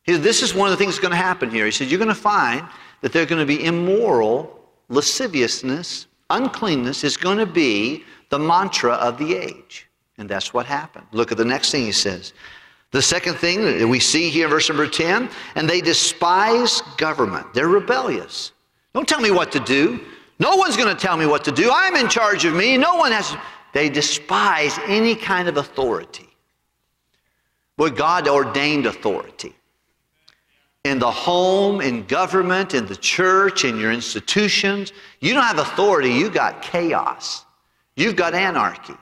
Said, 0.07 0.21
This 0.21 0.41
is 0.41 0.53
one 0.53 0.71
of 0.71 0.71
the 0.71 0.77
things 0.77 0.95
that's 0.95 1.01
going 1.01 1.12
to 1.12 1.17
happen 1.17 1.50
here. 1.50 1.65
He 1.65 1.71
said, 1.71 1.89
You're 1.89 2.00
going 2.00 2.09
to 2.09 2.15
find 2.15 2.67
that 3.01 3.12
they're 3.12 3.25
going 3.25 3.39
to 3.39 3.45
be 3.45 3.65
immoral, 3.65 4.59
lasciviousness, 4.89 6.07
uncleanness 6.29 7.03
is 7.03 7.17
going 7.17 7.38
to 7.38 7.45
be 7.45 8.03
the 8.29 8.39
mantra 8.39 8.93
of 8.93 9.17
the 9.17 9.36
age. 9.36 9.88
And 10.17 10.29
that's 10.29 10.53
what 10.53 10.65
happened. 10.65 11.07
Look 11.12 11.31
at 11.31 11.38
the 11.38 11.45
next 11.45 11.71
thing 11.71 11.86
he 11.86 11.91
says. 11.91 12.33
The 12.91 13.01
second 13.01 13.36
thing 13.36 13.62
that 13.63 13.88
we 13.88 14.00
see 14.00 14.29
here 14.29 14.46
in 14.46 14.50
verse 14.50 14.67
number 14.67 14.88
10, 14.88 15.29
and 15.55 15.69
they 15.69 15.79
despise 15.79 16.81
government. 16.98 17.53
They're 17.53 17.67
rebellious. 17.67 18.51
Don't 18.93 19.08
tell 19.08 19.22
me 19.22 19.31
what 19.31 19.51
to 19.51 19.60
do. 19.60 20.00
No 20.39 20.55
one's 20.55 20.75
going 20.75 20.93
to 20.93 21.00
tell 21.00 21.15
me 21.15 21.27
what 21.27 21.43
to 21.43 21.51
do. 21.51 21.69
I'm 21.72 21.96
in 21.96 22.10
charge 22.10 22.46
of 22.46 22.55
me. 22.55 22.77
No 22.77 22.96
one 22.96 23.12
has. 23.12 23.36
They 23.74 23.89
despise 23.89 24.79
any 24.88 25.15
kind 25.15 25.48
of 25.48 25.58
authority. 25.58 26.29
But 27.77 27.96
God 27.96 28.27
ordained 28.27 28.88
authority. 28.88 29.53
In 30.86 30.98
the 30.98 31.12
home, 31.12 31.81
in 31.81 32.05
government, 32.05 32.74
in 32.74 32.86
the 32.88 32.96
church, 32.96 33.65
in 33.65 33.77
your 33.77 33.91
institutions, 33.91 34.93
you 35.19 35.34
don't 35.34 35.43
have 35.43 35.60
authority, 35.60 36.10
you 36.10 36.29
got 36.29 36.62
chaos. 36.62 37.46
You've 37.96 38.15
got 38.15 38.34
anarchy. 38.34 38.96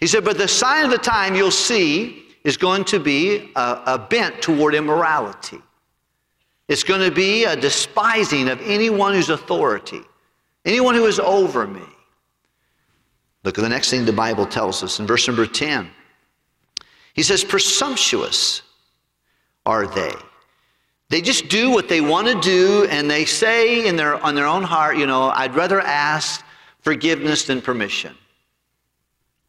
He 0.00 0.06
said, 0.06 0.24
but 0.24 0.38
the 0.38 0.46
sign 0.46 0.84
of 0.84 0.90
the 0.90 0.98
time 0.98 1.34
you'll 1.34 1.50
see 1.50 2.27
is 2.48 2.56
going 2.56 2.82
to 2.82 2.98
be 2.98 3.50
a, 3.56 3.82
a 3.84 3.98
bent 3.98 4.40
toward 4.40 4.74
immorality. 4.74 5.58
It's 6.66 6.82
going 6.82 7.02
to 7.02 7.14
be 7.14 7.44
a 7.44 7.54
despising 7.54 8.48
of 8.48 8.58
anyone 8.62 9.12
who's 9.12 9.28
authority, 9.28 10.00
anyone 10.64 10.94
who 10.94 11.04
is 11.04 11.20
over 11.20 11.66
me. 11.66 11.82
Look 13.44 13.58
at 13.58 13.60
the 13.60 13.68
next 13.68 13.90
thing 13.90 14.06
the 14.06 14.14
Bible 14.14 14.46
tells 14.46 14.82
us 14.82 14.98
in 14.98 15.06
verse 15.06 15.28
number 15.28 15.44
10. 15.44 15.90
He 17.12 17.22
says, 17.22 17.44
Presumptuous 17.44 18.62
are 19.66 19.86
they. 19.86 20.14
They 21.10 21.20
just 21.20 21.48
do 21.48 21.70
what 21.70 21.86
they 21.90 22.00
want 22.00 22.28
to 22.28 22.40
do, 22.40 22.86
and 22.90 23.10
they 23.10 23.26
say 23.26 23.86
in 23.86 23.96
their, 23.96 24.22
on 24.24 24.34
their 24.34 24.46
own 24.46 24.62
heart, 24.62 24.96
you 24.96 25.06
know, 25.06 25.28
I'd 25.28 25.54
rather 25.54 25.82
ask 25.82 26.42
forgiveness 26.80 27.44
than 27.44 27.60
permission. 27.60 28.14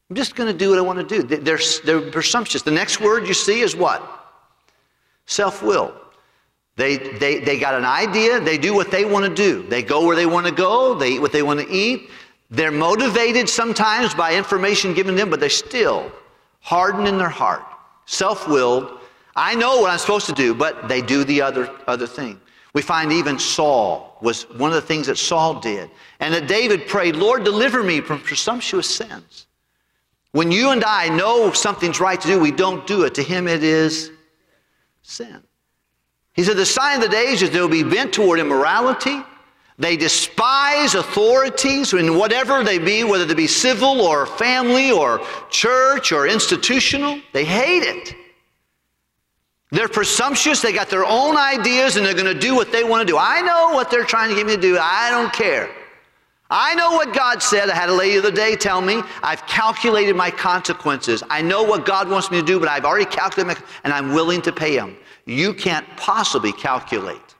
I'm 0.10 0.16
just 0.16 0.36
going 0.36 0.52
to 0.52 0.58
do 0.58 0.72
what 0.72 0.80
I 0.80 0.82
want 0.82 1.08
to 1.08 1.22
do. 1.22 1.24
They're, 1.24 1.60
they're 1.86 2.12
presumptuous. 2.12 2.64
The 2.64 2.72
next 2.72 3.00
word 3.00 3.28
you 3.28 3.34
see 3.34 3.62
is 3.62 3.76
what? 3.76 4.02
Self 5.28 5.62
will. 5.62 5.94
They, 6.76 6.98
they, 6.98 7.40
they 7.40 7.60
got 7.60 7.76
an 7.76 7.84
idea, 7.84 8.40
they 8.40 8.58
do 8.58 8.74
what 8.74 8.90
they 8.90 9.04
want 9.04 9.26
to 9.26 9.34
do. 9.34 9.68
They 9.68 9.84
go 9.84 10.06
where 10.06 10.16
they 10.16 10.26
want 10.26 10.46
to 10.46 10.52
go, 10.52 10.96
they 10.96 11.12
eat 11.16 11.20
what 11.20 11.34
they 11.34 11.44
want 11.44 11.60
to 11.60 11.70
eat. 11.70 12.10
They're 12.50 12.72
motivated 12.72 13.50
sometimes 13.50 14.14
by 14.14 14.36
information 14.36 14.94
given 14.94 15.14
to 15.14 15.20
them, 15.20 15.30
but 15.30 15.42
they're 15.42 15.50
still 15.50 16.10
hardened 16.62 17.08
in 17.08 17.18
their 17.18 17.30
heart, 17.30 17.64
self 18.06 18.48
willed. 18.48 19.00
I 19.36 19.56
know 19.56 19.82
what 19.82 19.92
I'm 19.92 20.00
supposed 20.00 20.26
to 20.28 20.34
do, 20.34 20.56
but 20.56 20.88
they 20.88 21.02
do 21.02 21.24
the 21.26 21.42
other, 21.42 21.70
other 21.86 22.08
thing. 22.08 22.40
We 22.74 22.82
find 22.82 23.12
even 23.12 23.38
Saul 23.38 24.18
was 24.22 24.44
one 24.52 24.70
of 24.70 24.76
the 24.76 24.82
things 24.82 25.08
that 25.08 25.18
Saul 25.18 25.60
did. 25.60 25.92
And 26.20 26.34
that 26.34 26.48
David 26.48 26.88
prayed, 26.88 27.16
Lord, 27.16 27.44
deliver 27.44 27.84
me 27.84 28.00
from 28.02 28.22
presumptuous 28.22 28.90
sins. 28.90 29.48
When 30.32 30.52
you 30.52 30.70
and 30.70 30.84
I 30.84 31.10
know 31.10 31.52
something's 31.54 32.00
right 32.00 32.20
to 32.22 32.28
do, 32.28 32.40
we 32.40 32.52
don't 32.52 32.86
do 32.86 33.04
it. 33.04 33.16
To 33.16 33.24
him, 33.24 33.48
it 33.48 33.64
is 33.64 34.12
sin. 35.02 35.42
He 36.34 36.44
said, 36.44 36.58
The 36.58 36.66
sign 36.66 36.98
of 36.98 37.02
the 37.02 37.10
days 37.10 37.42
is 37.42 37.50
they'll 37.50 37.68
be 37.68 37.84
bent 37.84 38.14
toward 38.14 38.40
immorality. 38.40 39.24
They 39.80 39.96
despise 39.96 40.94
authorities 40.94 41.94
in 41.94 42.18
whatever 42.18 42.64
they 42.66 42.80
be, 42.80 43.06
whether 43.06 43.26
they 43.26 43.34
be 43.34 43.48
civil 43.48 44.02
or 44.02 44.26
family 44.26 44.92
or 44.92 45.26
church 45.50 46.12
or 46.12 46.28
institutional. 46.28 47.20
They 47.32 47.46
hate 47.46 47.84
it. 47.84 48.14
They're 49.72 49.88
presumptuous. 49.88 50.62
They 50.62 50.74
got 50.74 50.90
their 50.90 51.06
own 51.06 51.38
ideas 51.38 51.96
and 51.96 52.06
they're 52.06 52.14
going 52.14 52.26
to 52.26 52.40
do 52.40 52.56
what 52.56 52.72
they 52.72 52.84
want 52.84 53.08
to 53.08 53.14
do. 53.14 53.18
I 53.18 53.42
know 53.42 53.74
what 53.74 53.90
they're 53.90 54.04
trying 54.04 54.30
to 54.30 54.36
get 54.36 54.46
me 54.46 54.56
to 54.56 54.62
do. 54.62 54.78
I 54.78 55.10
don't 55.12 55.32
care. 55.32 55.70
I 56.50 56.74
know 56.74 56.92
what 56.94 57.14
God 57.14 57.44
said. 57.44 57.70
I 57.70 57.76
had 57.76 57.90
a 57.90 57.94
lady 57.94 58.14
the 58.14 58.28
other 58.28 58.36
day 58.36 58.56
tell 58.56 58.82
me, 58.82 59.02
I've 59.22 59.46
calculated 59.46 60.16
my 60.16 60.32
consequences. 60.32 61.24
I 61.30 61.42
know 61.42 61.62
what 61.62 61.86
God 61.86 62.10
wants 62.10 62.32
me 62.32 62.40
to 62.40 62.46
do, 62.46 62.60
but 62.60 62.68
I've 62.68 62.86
already 62.86 63.06
calculated 63.06 63.60
my, 63.60 63.68
and 63.84 63.94
I'm 63.94 64.14
willing 64.14 64.42
to 64.44 64.52
pay 64.52 64.76
Him. 64.76 64.98
You 65.26 65.54
can't 65.54 65.86
possibly 65.96 66.52
calculate 66.52 67.36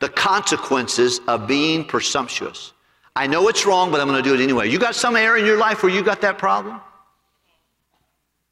the 0.00 0.10
consequences 0.10 1.20
of 1.26 1.46
being 1.46 1.84
presumptuous. 1.84 2.74
I 3.16 3.26
know 3.26 3.48
it's 3.48 3.64
wrong, 3.64 3.90
but 3.90 4.00
I'm 4.00 4.08
going 4.08 4.22
to 4.22 4.28
do 4.28 4.34
it 4.34 4.42
anyway. 4.42 4.68
You 4.68 4.78
got 4.78 4.94
some 4.94 5.16
area 5.16 5.42
in 5.42 5.46
your 5.46 5.58
life 5.58 5.82
where 5.82 5.90
you 5.90 6.02
got 6.02 6.20
that 6.20 6.38
problem? 6.38 6.80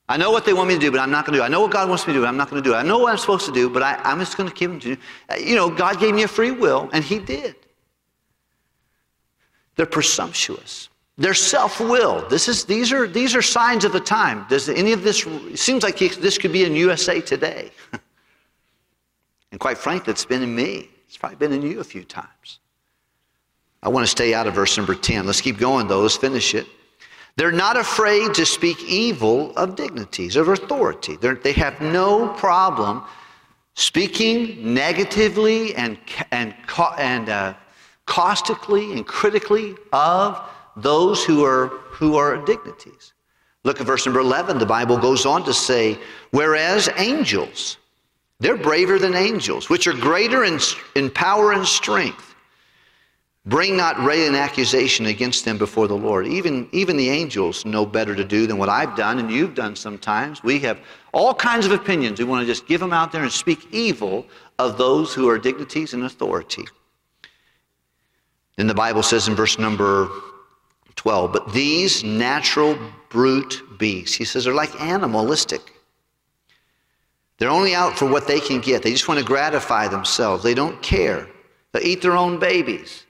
I 0.09 0.17
know 0.17 0.31
what 0.31 0.45
they 0.45 0.55
want 0.55 0.69
me 0.69 0.75
to 0.75 0.81
do, 0.81 0.91
but 0.91 1.01
I'm 1.01 1.11
not 1.11 1.27
going 1.27 1.35
to 1.35 1.39
do 1.39 1.43
it. 1.43 1.47
I 1.47 1.49
know 1.49 1.61
what 1.61 1.71
God 1.71 1.89
wants 1.89 2.07
me 2.07 2.15
to 2.15 2.19
do, 2.19 2.23
but 2.23 2.29
I'm 2.29 2.37
not 2.37 2.49
going 2.49 2.63
to 2.63 2.69
do 2.69 2.75
it. 2.75 2.79
I 2.79 2.83
know 2.83 2.99
what 2.99 3.13
I'm 3.13 3.19
supposed 3.19 3.45
to 3.47 3.53
do, 3.53 3.69
but 3.69 3.83
I, 3.83 4.01
am 4.11 4.21
just 4.21 4.37
going 4.37 4.49
to 4.49 4.55
give 4.55 4.71
them 4.71 4.81
to 4.81 4.89
you. 4.91 4.97
You 5.39 5.55
know, 5.55 5.69
God 5.69 6.01
gave 6.01 6.15
me 6.15 6.23
a 6.23 6.29
free 6.29 6.53
will, 6.53 6.89
and 6.93 7.05
He 7.05 7.19
did. 7.19 7.57
They're 9.77 9.87
presumptuous. 9.87 10.89
They're 11.19 11.35
self-willed. 11.35 12.29
This 12.29 12.49
is, 12.49 12.65
these, 12.65 12.93
are, 12.93 13.07
these 13.07 13.35
are 13.35 13.43
signs 13.43 13.85
of 13.85 13.93
the 13.93 14.01
time. 14.01 14.45
Does 14.49 14.69
any 14.69 14.93
of 14.93 15.03
this, 15.03 15.27
seems 15.55 15.83
like 15.83 15.99
this 15.99 16.37
could 16.37 16.53
be 16.53 16.65
in 16.65 16.75
USA 16.75 17.21
today. 17.21 17.71
and 19.51 19.61
quite 19.61 19.79
frankly, 19.79 20.11
it's 20.11 20.27
been 20.27 20.43
in 20.43 20.55
me. 20.55 20.91
It's 21.07 21.17
probably 21.17 21.37
been 21.37 21.53
in 21.53 21.63
you 21.63 21.81
a 21.81 21.85
few 21.85 22.05
times. 22.05 22.59
I 23.83 23.89
want 23.89 24.05
to 24.05 24.11
stay 24.11 24.35
out 24.35 24.47
of 24.47 24.55
verse 24.55 24.77
number 24.77 24.95
10. 24.95 25.27
Let's 25.27 25.41
keep 25.41 25.59
going, 25.59 25.87
though. 25.87 26.01
Let's 26.01 26.17
finish 26.17 26.55
it. 26.55 26.67
They're 27.37 27.53
not 27.53 27.77
afraid 27.77 28.35
to 28.35 28.47
speak 28.47 28.83
evil 28.85 29.55
of 29.57 29.77
dignities, 29.77 30.37
of 30.37 30.49
authority. 30.49 31.17
They're, 31.17 31.35
they 31.35 31.53
have 31.53 31.81
no 31.81 32.29
problem 32.29 33.03
speaking 33.75 34.75
negatively 34.75 35.75
and, 35.75 35.99
and, 36.31 36.55
and 36.99 37.29
uh, 37.29 37.55
caustically 38.07 38.93
and 38.93 39.07
critically 39.07 39.77
of 39.93 40.41
those 40.77 41.25
who 41.25 41.45
are, 41.45 41.69
who 41.91 42.17
are 42.17 42.37
dignities. 42.45 43.13
Look 43.65 43.81
at 43.81 43.87
verse 43.87 44.07
number 44.07 44.21
11. 44.21 44.59
The 44.59 44.67
Bible 44.67 44.97
goes 44.97 45.27
on 45.27 45.45
to 45.45 45.53
say, 45.53 45.99
whereas 46.31 46.89
angels, 46.97 47.79
they're 48.39 48.57
braver 48.57 48.99
than 48.99 49.15
angels, 49.15 49.69
which 49.69 49.87
are 49.87 49.93
greater 49.93 50.45
in, 50.45 50.61
in 50.95 51.11
power 51.11 51.53
and 51.53 51.67
strength. 51.67 52.35
Bring 53.47 53.77
not 53.77 54.03
railing 54.05 54.35
accusation 54.35 55.07
against 55.07 55.45
them 55.45 55.57
before 55.57 55.87
the 55.87 55.97
Lord. 55.97 56.27
Even, 56.27 56.69
even 56.73 56.97
the 56.97 57.09
angels 57.09 57.65
know 57.65 57.87
better 57.87 58.15
to 58.15 58.25
do 58.25 58.47
than 58.47 58.59
what 58.59 58.69
I've 58.69 58.97
done 58.97 59.21
and 59.21 59.31
you've 59.31 59.55
done 59.55 59.77
sometimes. 59.77 60.43
We 60.43 60.59
have 60.61 60.81
all 61.13 61.33
kinds 61.33 61.65
of 61.65 61.73
opinions. 61.73 62.19
We 62.19 62.25
want 62.25 62.43
to 62.43 62.47
just 62.47 62.67
give 62.67 62.81
them 62.81 62.93
out 62.93 63.13
there 63.13 63.23
and 63.23 63.31
speak 63.31 63.69
evil 63.71 64.27
of 64.59 64.79
those 64.79 65.15
who 65.15 65.29
are 65.29 65.39
dignities 65.39 65.95
and 65.95 66.05
authority. 66.05 66.67
Then 68.57 68.67
the 68.67 68.75
Bible 68.75 69.03
says 69.03 69.29
in 69.29 69.35
verse 69.35 69.59
number 69.59 70.09
12, 70.97 71.33
but 71.33 71.53
these 71.53 72.03
natural 72.03 72.79
brute 73.11 73.63
beasts, 73.79 74.17
he 74.17 74.25
says, 74.25 74.47
are 74.47 74.55
like 74.55 74.81
animalistic. 74.81 75.61
They're 77.39 77.51
only 77.51 77.75
out 77.75 77.99
for 77.99 78.07
what 78.07 78.27
they 78.27 78.41
can 78.41 78.61
get. 78.61 78.83
They 78.83 78.93
just 78.93 79.09
want 79.09 79.21
to 79.21 79.27
gratify 79.27 79.89
themselves. 79.89 80.43
They 80.43 80.55
don't 80.55 80.81
care. 80.83 81.29
They 81.73 81.83
eat 81.83 82.01
their 82.01 82.17
own 82.17 82.39
babies. 82.39 83.05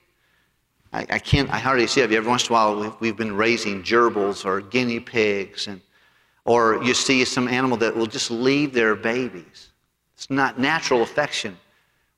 I, 0.93 1.07
I, 1.11 1.19
can't, 1.19 1.49
I 1.50 1.59
hardly 1.59 1.87
see 1.87 2.00
it. 2.00 2.12
Every 2.12 2.29
once 2.29 2.49
in 2.49 2.53
a 2.53 2.53
while, 2.55 2.81
we've, 2.81 3.00
we've 3.00 3.17
been 3.17 3.37
raising 3.37 3.83
gerbils 3.83 4.45
or 4.45 4.61
guinea 4.61 4.99
pigs, 4.99 5.69
and, 5.69 5.81
or 6.45 6.83
you 6.83 6.95
see 6.95 7.25
some 7.25 7.47
animal 7.47 7.76
that 7.79 7.95
will 7.95 8.07
just 8.07 8.31
leave 8.31 8.73
their 8.73 8.97
babies. 8.97 9.71
It's 10.17 10.31
not 10.31 10.59
natural 10.59 11.03
affection. 11.03 11.57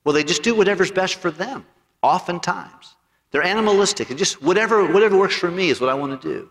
Well, 0.03 0.13
they 0.13 0.23
just 0.23 0.41
do 0.41 0.55
whatever's 0.55 0.91
best 0.91 1.15
for 1.15 1.29
them, 1.29 1.65
oftentimes. 2.01 2.95
They're 3.31 3.43
animalistic. 3.43 4.11
It 4.11 4.15
just 4.15 4.41
whatever, 4.41 4.91
whatever 4.91 5.17
works 5.17 5.35
for 5.35 5.51
me 5.51 5.69
is 5.69 5.79
what 5.79 5.89
I 5.89 5.93
want 5.93 6.19
to 6.19 6.27
do. 6.27 6.49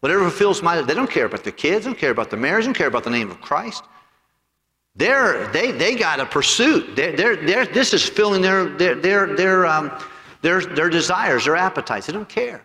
Whatever 0.00 0.22
fulfills 0.22 0.62
my, 0.62 0.80
they 0.82 0.94
don't 0.94 1.10
care 1.10 1.26
about 1.26 1.42
the 1.42 1.52
kids, 1.52 1.84
they 1.84 1.90
don't 1.90 1.98
care 1.98 2.10
about 2.10 2.30
the 2.30 2.36
marriage, 2.36 2.64
they 2.64 2.68
don't 2.68 2.76
care 2.76 2.86
about 2.86 3.04
the 3.04 3.10
name 3.10 3.30
of 3.30 3.40
Christ. 3.40 3.82
They're, 4.94 5.46
they, 5.52 5.72
they 5.72 5.94
got 5.94 6.20
a 6.20 6.26
pursuit. 6.26 6.96
They're, 6.96 7.16
they're, 7.16 7.36
they're, 7.36 7.66
this 7.66 7.92
is 7.92 8.08
filling 8.08 8.40
their, 8.40 8.68
their, 8.68 8.94
their, 8.94 9.36
their 9.36 9.66
um, 9.66 9.90
their, 10.42 10.60
their 10.60 10.88
desires, 10.88 11.44
their 11.44 11.56
appetites. 11.56 12.06
They 12.06 12.12
don't 12.12 12.28
care. 12.28 12.62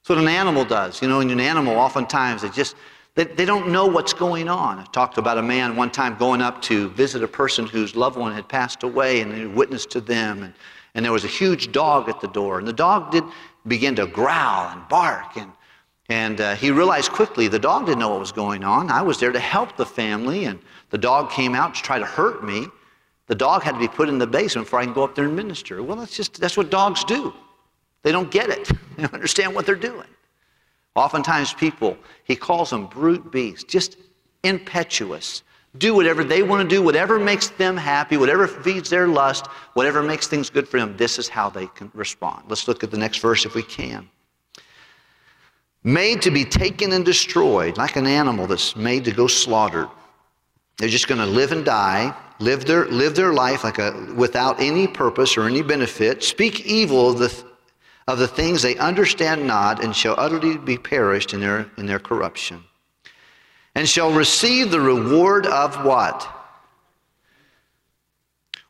That's 0.00 0.08
what 0.08 0.18
an 0.18 0.28
animal 0.28 0.64
does. 0.64 1.02
You 1.02 1.08
know, 1.08 1.20
in 1.20 1.30
an 1.30 1.40
animal, 1.40 1.76
oftentimes 1.76 2.42
they 2.42 2.48
just, 2.48 2.74
they, 3.14 3.24
they 3.24 3.44
don't 3.44 3.68
know 3.68 3.86
what's 3.86 4.12
going 4.14 4.48
on. 4.48 4.78
I 4.78 4.84
talked 4.92 5.18
about 5.18 5.38
a 5.38 5.42
man 5.42 5.76
one 5.76 5.90
time 5.90 6.16
going 6.16 6.40
up 6.40 6.62
to 6.62 6.88
visit 6.90 7.22
a 7.22 7.28
person 7.28 7.66
whose 7.66 7.94
loved 7.94 8.16
one 8.16 8.32
had 8.32 8.48
passed 8.48 8.82
away 8.82 9.20
and 9.20 9.34
he 9.34 9.46
witnessed 9.46 9.90
to 9.90 10.00
them. 10.00 10.42
And, 10.42 10.54
and 10.94 11.04
there 11.04 11.12
was 11.12 11.24
a 11.24 11.28
huge 11.28 11.72
dog 11.72 12.08
at 12.08 12.20
the 12.20 12.28
door. 12.28 12.58
And 12.58 12.68
the 12.68 12.72
dog 12.72 13.10
did 13.10 13.24
begin 13.66 13.94
to 13.96 14.06
growl 14.06 14.68
and 14.70 14.86
bark. 14.88 15.36
And, 15.36 15.52
and 16.08 16.40
uh, 16.40 16.54
he 16.54 16.70
realized 16.70 17.12
quickly 17.12 17.48
the 17.48 17.58
dog 17.58 17.86
didn't 17.86 18.00
know 18.00 18.10
what 18.10 18.20
was 18.20 18.32
going 18.32 18.64
on. 18.64 18.90
I 18.90 19.02
was 19.02 19.18
there 19.18 19.32
to 19.32 19.40
help 19.40 19.76
the 19.76 19.86
family, 19.86 20.44
and 20.44 20.58
the 20.90 20.98
dog 20.98 21.30
came 21.30 21.54
out 21.54 21.74
to 21.74 21.82
try 21.82 21.98
to 21.98 22.04
hurt 22.04 22.44
me. 22.44 22.66
The 23.26 23.34
dog 23.34 23.62
had 23.62 23.72
to 23.72 23.78
be 23.78 23.88
put 23.88 24.08
in 24.08 24.18
the 24.18 24.26
basement 24.26 24.66
before 24.66 24.80
I 24.80 24.84
can 24.84 24.92
go 24.92 25.04
up 25.04 25.14
there 25.14 25.24
and 25.24 25.34
minister. 25.34 25.82
Well, 25.82 25.96
that's 25.96 26.14
just 26.14 26.38
that's 26.40 26.56
what 26.56 26.70
dogs 26.70 27.04
do. 27.04 27.32
They 28.02 28.12
don't 28.12 28.30
get 28.30 28.50
it. 28.50 28.70
They 28.96 29.04
don't 29.04 29.14
understand 29.14 29.54
what 29.54 29.64
they're 29.64 29.74
doing. 29.74 30.06
Oftentimes, 30.94 31.54
people, 31.54 31.96
he 32.24 32.36
calls 32.36 32.68
them 32.68 32.88
brute 32.88 33.32
beasts, 33.32 33.64
just 33.64 33.96
impetuous. 34.44 35.42
Do 35.78 35.94
whatever 35.94 36.22
they 36.22 36.42
want 36.42 36.68
to 36.68 36.76
do, 36.76 36.82
whatever 36.82 37.18
makes 37.18 37.48
them 37.48 37.76
happy, 37.76 38.18
whatever 38.18 38.46
feeds 38.46 38.90
their 38.90 39.08
lust, 39.08 39.46
whatever 39.72 40.02
makes 40.02 40.26
things 40.26 40.50
good 40.50 40.68
for 40.68 40.78
them. 40.78 40.96
This 40.98 41.18
is 41.18 41.28
how 41.28 41.48
they 41.48 41.66
can 41.68 41.90
respond. 41.94 42.44
Let's 42.48 42.68
look 42.68 42.84
at 42.84 42.90
the 42.90 42.98
next 42.98 43.18
verse 43.18 43.46
if 43.46 43.54
we 43.54 43.62
can. 43.62 44.08
Made 45.82 46.20
to 46.22 46.30
be 46.30 46.44
taken 46.44 46.92
and 46.92 47.04
destroyed, 47.04 47.78
like 47.78 47.96
an 47.96 48.06
animal 48.06 48.46
that's 48.46 48.76
made 48.76 49.04
to 49.06 49.12
go 49.12 49.26
slaughtered. 49.26 49.88
They're 50.76 50.90
just 50.90 51.08
going 51.08 51.20
to 51.20 51.26
live 51.26 51.52
and 51.52 51.64
die, 51.64 52.14
live 52.38 52.66
their, 52.66 52.84
live 52.86 53.16
their 53.16 53.32
life 53.32 53.64
like 53.64 53.78
a, 53.78 54.12
without 54.14 54.60
any 54.60 54.86
purpose 54.86 55.36
or 55.36 55.46
any 55.46 55.62
benefit, 55.62 56.22
speak 56.22 56.66
evil 56.66 57.10
of 57.10 57.18
the, 57.18 57.44
of 58.08 58.18
the 58.18 58.28
things 58.28 58.62
they 58.62 58.76
understand 58.76 59.46
not, 59.46 59.82
and 59.82 59.96
shall 59.96 60.14
utterly 60.18 60.58
be 60.58 60.76
perished 60.76 61.32
in 61.32 61.40
their, 61.40 61.70
in 61.78 61.86
their 61.86 61.98
corruption. 61.98 62.62
And 63.74 63.88
shall 63.88 64.12
receive 64.12 64.70
the 64.70 64.80
reward 64.80 65.46
of 65.46 65.84
what? 65.84 66.28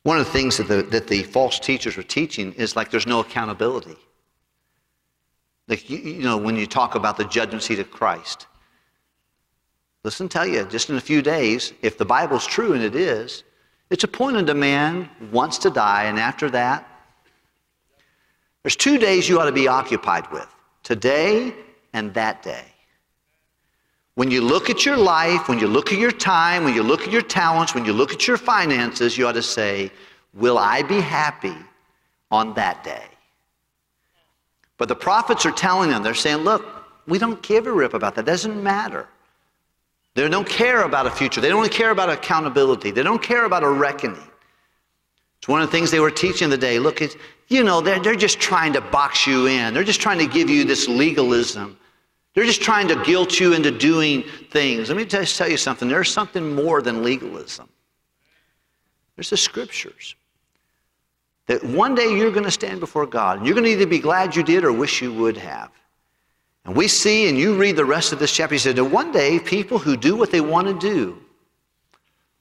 One 0.04 0.18
of 0.18 0.26
the 0.26 0.32
things 0.32 0.56
that 0.56 0.68
the, 0.68 0.82
that 0.82 1.08
the 1.08 1.22
false 1.22 1.58
teachers 1.58 1.98
are 1.98 2.02
teaching 2.02 2.52
is 2.54 2.76
like 2.76 2.90
there's 2.90 3.06
no 3.06 3.20
accountability. 3.20 3.96
Like, 5.68 5.88
you, 5.88 5.98
you 5.98 6.22
know, 6.22 6.36
when 6.36 6.56
you 6.56 6.66
talk 6.66 6.94
about 6.94 7.16
the 7.16 7.24
judgment 7.24 7.62
seat 7.62 7.78
of 7.78 7.90
Christ, 7.90 8.46
Listen, 10.04 10.28
tell 10.28 10.46
you, 10.46 10.64
just 10.64 10.90
in 10.90 10.96
a 10.96 11.00
few 11.00 11.22
days, 11.22 11.72
if 11.80 11.96
the 11.96 12.04
Bible's 12.04 12.46
true, 12.46 12.72
and 12.72 12.82
it 12.82 12.96
is, 12.96 13.44
it's 13.90 14.04
appointed 14.04 14.48
a 14.48 14.54
man 14.54 15.08
wants 15.30 15.58
to 15.58 15.70
die, 15.70 16.04
and 16.04 16.18
after 16.18 16.50
that, 16.50 16.88
there's 18.62 18.76
two 18.76 18.98
days 18.98 19.28
you 19.28 19.40
ought 19.40 19.46
to 19.46 19.52
be 19.52 19.68
occupied 19.68 20.30
with 20.32 20.48
today 20.82 21.54
and 21.92 22.12
that 22.14 22.42
day. 22.42 22.64
When 24.14 24.30
you 24.30 24.42
look 24.42 24.68
at 24.68 24.84
your 24.84 24.96
life, 24.96 25.48
when 25.48 25.58
you 25.58 25.66
look 25.66 25.92
at 25.92 25.98
your 25.98 26.12
time, 26.12 26.64
when 26.64 26.74
you 26.74 26.82
look 26.82 27.02
at 27.02 27.10
your 27.10 27.22
talents, 27.22 27.74
when 27.74 27.84
you 27.84 27.92
look 27.92 28.12
at 28.12 28.26
your 28.26 28.36
finances, 28.36 29.16
you 29.16 29.26
ought 29.26 29.32
to 29.32 29.42
say, 29.42 29.90
Will 30.34 30.58
I 30.58 30.82
be 30.82 31.00
happy 31.00 31.56
on 32.30 32.54
that 32.54 32.84
day? 32.84 33.04
But 34.78 34.88
the 34.88 34.94
prophets 34.94 35.44
are 35.46 35.52
telling 35.52 35.90
them, 35.90 36.02
they're 36.02 36.14
saying, 36.14 36.38
Look, 36.38 36.66
we 37.06 37.18
don't 37.18 37.42
give 37.42 37.66
a 37.66 37.72
rip 37.72 37.94
about 37.94 38.14
that. 38.16 38.22
It 38.22 38.26
doesn't 38.26 38.62
matter. 38.62 39.08
They 40.14 40.28
don't 40.28 40.48
care 40.48 40.82
about 40.82 41.06
a 41.06 41.10
future. 41.10 41.40
They 41.40 41.48
don't 41.48 41.70
care 41.72 41.90
about 41.90 42.10
accountability. 42.10 42.90
They 42.90 43.02
don't 43.02 43.22
care 43.22 43.44
about 43.46 43.62
a 43.62 43.70
reckoning. 43.70 44.28
It's 45.38 45.48
one 45.48 45.62
of 45.62 45.68
the 45.68 45.72
things 45.72 45.90
they 45.90 46.00
were 46.00 46.10
teaching 46.10 46.50
the 46.50 46.58
day. 46.58 46.78
Look, 46.78 47.00
it's, 47.00 47.16
you 47.48 47.64
know, 47.64 47.80
they're, 47.80 47.98
they're 47.98 48.14
just 48.14 48.38
trying 48.38 48.74
to 48.74 48.80
box 48.80 49.26
you 49.26 49.46
in. 49.46 49.72
They're 49.72 49.84
just 49.84 50.00
trying 50.00 50.18
to 50.18 50.26
give 50.26 50.50
you 50.50 50.64
this 50.64 50.86
legalism. 50.86 51.78
They're 52.34 52.44
just 52.44 52.62
trying 52.62 52.88
to 52.88 53.02
guilt 53.04 53.38
you 53.38 53.52
into 53.52 53.70
doing 53.70 54.24
things. 54.50 54.88
Let 54.88 54.96
me 54.96 55.04
just 55.04 55.36
tell 55.36 55.48
you 55.48 55.58
something. 55.58 55.88
There's 55.88 56.10
something 56.10 56.54
more 56.54 56.80
than 56.80 57.02
legalism. 57.02 57.68
There's 59.16 59.30
the 59.30 59.36
scriptures. 59.36 60.14
That 61.46 61.62
one 61.62 61.94
day 61.94 62.16
you're 62.16 62.30
going 62.30 62.44
to 62.44 62.50
stand 62.50 62.80
before 62.80 63.06
God, 63.06 63.38
and 63.38 63.46
you're 63.46 63.54
going 63.54 63.66
to 63.66 63.70
either 63.70 63.86
be 63.86 63.98
glad 63.98 64.34
you 64.34 64.42
did 64.42 64.64
or 64.64 64.72
wish 64.72 65.02
you 65.02 65.12
would 65.12 65.36
have. 65.36 65.70
And 66.64 66.76
we 66.76 66.88
see, 66.88 67.28
and 67.28 67.36
you 67.36 67.56
read 67.56 67.76
the 67.76 67.84
rest 67.84 68.12
of 68.12 68.18
this 68.18 68.32
chapter, 68.32 68.54
he 68.54 68.58
said 68.58 68.76
that 68.76 68.84
one 68.84 69.12
day 69.12 69.38
people 69.38 69.78
who 69.78 69.96
do 69.96 70.16
what 70.16 70.30
they 70.30 70.40
want 70.40 70.68
to 70.68 70.78
do 70.78 71.18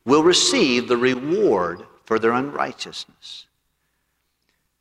will 0.06 0.24
receive 0.24 0.88
the 0.88 0.98
reward 0.98 1.86
for 2.06 2.20
their 2.20 2.32
unrighteousness. 2.32 3.48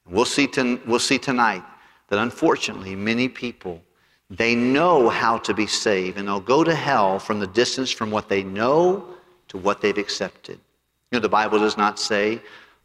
We'll 0.07 0.25
see, 0.25 0.47
to, 0.49 0.81
we'll 0.87 0.99
see 0.99 1.19
tonight 1.19 1.65
that 2.09 2.19
unfortunately 2.19 2.95
many 2.97 3.29
people, 3.29 3.83
they 4.31 4.55
know 4.55 5.09
how 5.09 5.39
to 5.39 5.53
be 5.53 5.67
saved, 5.67 6.17
and 6.17 6.29
they'll 6.29 6.41
go 6.41 6.63
to 6.63 6.75
hell 6.75 7.19
from 7.19 7.41
the 7.41 7.47
distance 7.47 7.91
from 7.91 8.11
what 8.11 8.29
they 8.29 8.43
know 8.43 9.05
to 9.49 9.59
what 9.59 9.81
they've 9.81 9.99
accepted. 9.99 10.59
You 11.11 11.19
know, 11.19 11.21
the 11.21 11.29
Bible 11.29 11.59
does 11.59 11.77
not 11.77 11.99
say, 11.99 12.41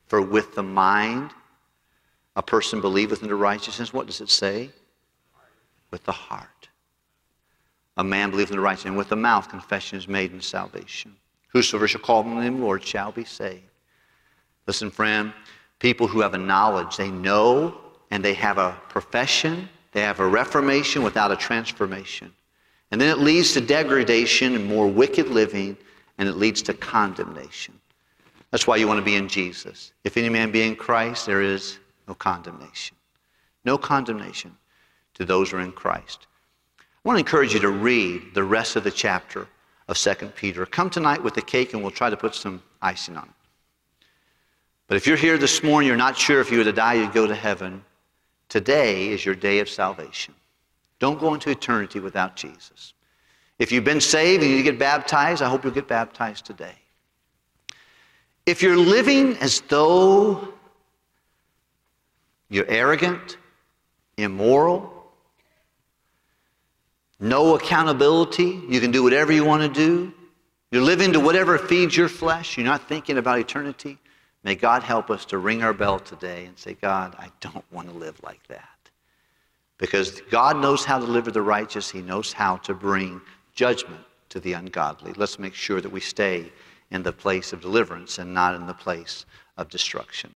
for 0.08 0.22
with 0.22 0.56
the 0.56 0.64
mind 0.64 1.32
a 2.36 2.42
person 2.42 2.82
believeth 2.82 3.22
into 3.22 3.36
righteousness. 3.36 3.94
What 3.94 4.08
does 4.08 4.22
it 4.22 4.30
say? 4.30 4.72
with 5.96 6.04
the 6.04 6.12
heart. 6.12 6.68
A 7.96 8.04
man 8.04 8.30
believeth 8.30 8.52
in 8.52 8.58
the 8.58 8.62
righteous, 8.62 8.84
and 8.84 8.98
with 8.98 9.08
the 9.08 9.16
mouth 9.16 9.48
confession 9.48 9.98
is 9.98 10.10
made 10.10 10.34
in 10.34 10.42
salvation. 10.42 11.16
Whosoever 11.48 11.88
shall 11.88 12.02
call 12.02 12.24
on 12.24 12.36
the 12.36 12.42
name 12.42 12.56
of 12.56 12.60
the 12.60 12.66
Lord 12.66 12.84
shall 12.84 13.14
be 13.14 13.24
saved. 13.24 13.64
Listen, 14.68 14.92
friend, 14.92 15.32
people 15.80 16.06
who 16.06 16.20
have 16.20 16.34
a 16.34 16.38
knowledge, 16.38 16.98
they 16.98 17.10
know 17.10 17.78
and 18.12 18.26
they 18.26 18.34
have 18.34 18.58
a 18.58 18.78
profession, 18.90 19.70
They 19.96 20.02
have 20.02 20.20
a 20.20 20.28
reformation 20.28 21.04
without 21.04 21.32
a 21.32 21.38
transformation. 21.38 22.34
And 22.92 23.00
then 23.00 23.10
it 23.10 23.20
leads 23.20 23.54
to 23.54 23.62
degradation 23.62 24.54
and 24.54 24.66
more 24.66 24.90
wicked 24.90 25.30
living, 25.30 25.78
and 26.18 26.28
it 26.28 26.34
leads 26.34 26.62
to 26.64 26.74
condemnation. 26.74 27.80
That's 28.52 28.68
why 28.68 28.76
you 28.76 28.90
want 28.90 29.00
to 29.00 29.06
be 29.06 29.16
in 29.16 29.30
Jesus. 29.30 29.94
If 30.04 30.18
any 30.18 30.28
man 30.28 30.52
be 30.52 30.64
in 30.64 30.76
Christ, 30.76 31.26
there 31.26 31.42
is 31.42 31.80
no 32.10 32.14
condemnation. 32.14 32.98
No 33.64 33.78
condemnation 33.78 34.58
to 35.14 35.24
those 35.24 35.52
who 35.52 35.58
are 35.58 35.62
in 35.62 35.72
Christ. 35.72 36.28
I 36.78 36.84
want 37.08 37.16
to 37.16 37.22
encourage 37.22 37.54
you 37.54 37.62
to 37.62 37.70
read 37.72 38.34
the 38.34 38.44
rest 38.44 38.76
of 38.76 38.84
the 38.84 38.92
chapter 38.92 39.48
of 39.88 39.98
2 39.98 40.14
Peter. 40.36 40.66
Come 40.66 40.90
tonight 40.90 41.24
with 41.24 41.36
the 41.36 41.42
cake 41.42 41.74
and 41.74 41.82
we'll 41.82 41.92
try 41.92 42.10
to 42.10 42.18
put 42.18 42.36
some 42.36 42.62
icing 42.82 43.16
on 43.16 43.24
it. 43.24 44.06
But 44.88 44.98
if 44.98 45.08
you're 45.08 45.16
here 45.16 45.38
this 45.38 45.64
morning, 45.64 45.88
you're 45.88 45.96
not 45.96 46.18
sure 46.18 46.42
if 46.42 46.52
you 46.52 46.58
were 46.58 46.66
to 46.66 46.74
die, 46.74 46.96
you'd 46.96 47.14
go 47.14 47.26
to 47.28 47.34
heaven. 47.34 47.82
Today 48.50 49.10
is 49.10 49.26
your 49.26 49.36
day 49.36 49.60
of 49.60 49.70
salvation. 49.70 50.34
Don't 51.00 51.20
go 51.20 51.34
into 51.34 51.50
eternity 51.50 52.00
without 52.00 52.36
Jesus. 52.36 52.94
If 53.60 53.72
you've 53.72 53.84
been 53.84 54.02
saved 54.02 54.44
and 54.44 54.52
you 54.52 54.64
get 54.64 54.78
baptized, 54.78 55.42
I 55.42 55.50
hope 55.50 55.64
you'll 55.64 55.74
get 55.74 55.88
baptized 55.88 56.46
today. 56.46 56.76
If 58.46 58.62
you're 58.62 58.78
living 58.78 59.38
as 59.38 59.62
though 59.62 60.54
you're 62.50 62.70
arrogant, 62.70 63.38
immoral, 64.18 64.92
no 67.20 67.56
accountability, 67.56 68.62
you 68.70 68.80
can 68.80 68.92
do 68.92 69.02
whatever 69.04 69.32
you 69.32 69.46
want 69.46 69.64
to 69.64 69.70
do, 69.70 70.14
you're 70.72 70.84
living 70.84 71.14
to 71.14 71.20
whatever 71.20 71.58
feeds 71.58 71.96
your 71.96 72.10
flesh, 72.10 72.58
you're 72.58 72.66
not 72.66 72.88
thinking 72.88 73.18
about 73.18 73.40
eternity, 73.40 73.98
may 74.46 74.56
God 74.56 74.84
help 74.84 75.10
us 75.10 75.26
to 75.26 75.40
ring 75.40 75.64
our 75.64 75.74
bell 75.74 76.00
today 76.00 76.46
and 76.46 76.58
say, 76.58 76.76
God, 76.76 77.16
I 77.20 77.30
don't 77.42 77.66
want 77.72 77.90
to 77.90 77.94
live 77.96 78.22
like 78.24 78.48
that. 78.48 78.70
Because 79.78 80.22
God 80.30 80.62
knows 80.62 80.86
how 80.86 81.00
to 81.00 81.06
deliver 81.06 81.32
the 81.32 81.42
righteous, 81.42 81.90
He 81.90 82.02
knows 82.02 82.32
how 82.32 82.58
to 82.58 82.74
bring 82.74 83.20
judgment 83.56 84.06
to 84.30 84.40
the 84.40 84.54
ungodly. 84.54 85.14
Let's 85.14 85.40
make 85.40 85.56
sure 85.56 85.82
that 85.82 85.90
we 85.90 86.00
stay 86.00 86.52
in 86.92 87.02
the 87.02 87.12
place 87.12 87.54
of 87.54 87.62
deliverance 87.62 88.20
and 88.20 88.34
not 88.34 88.54
in 88.54 88.68
the 88.68 88.74
place 88.74 89.26
of 89.58 89.70
destruction. 89.70 90.35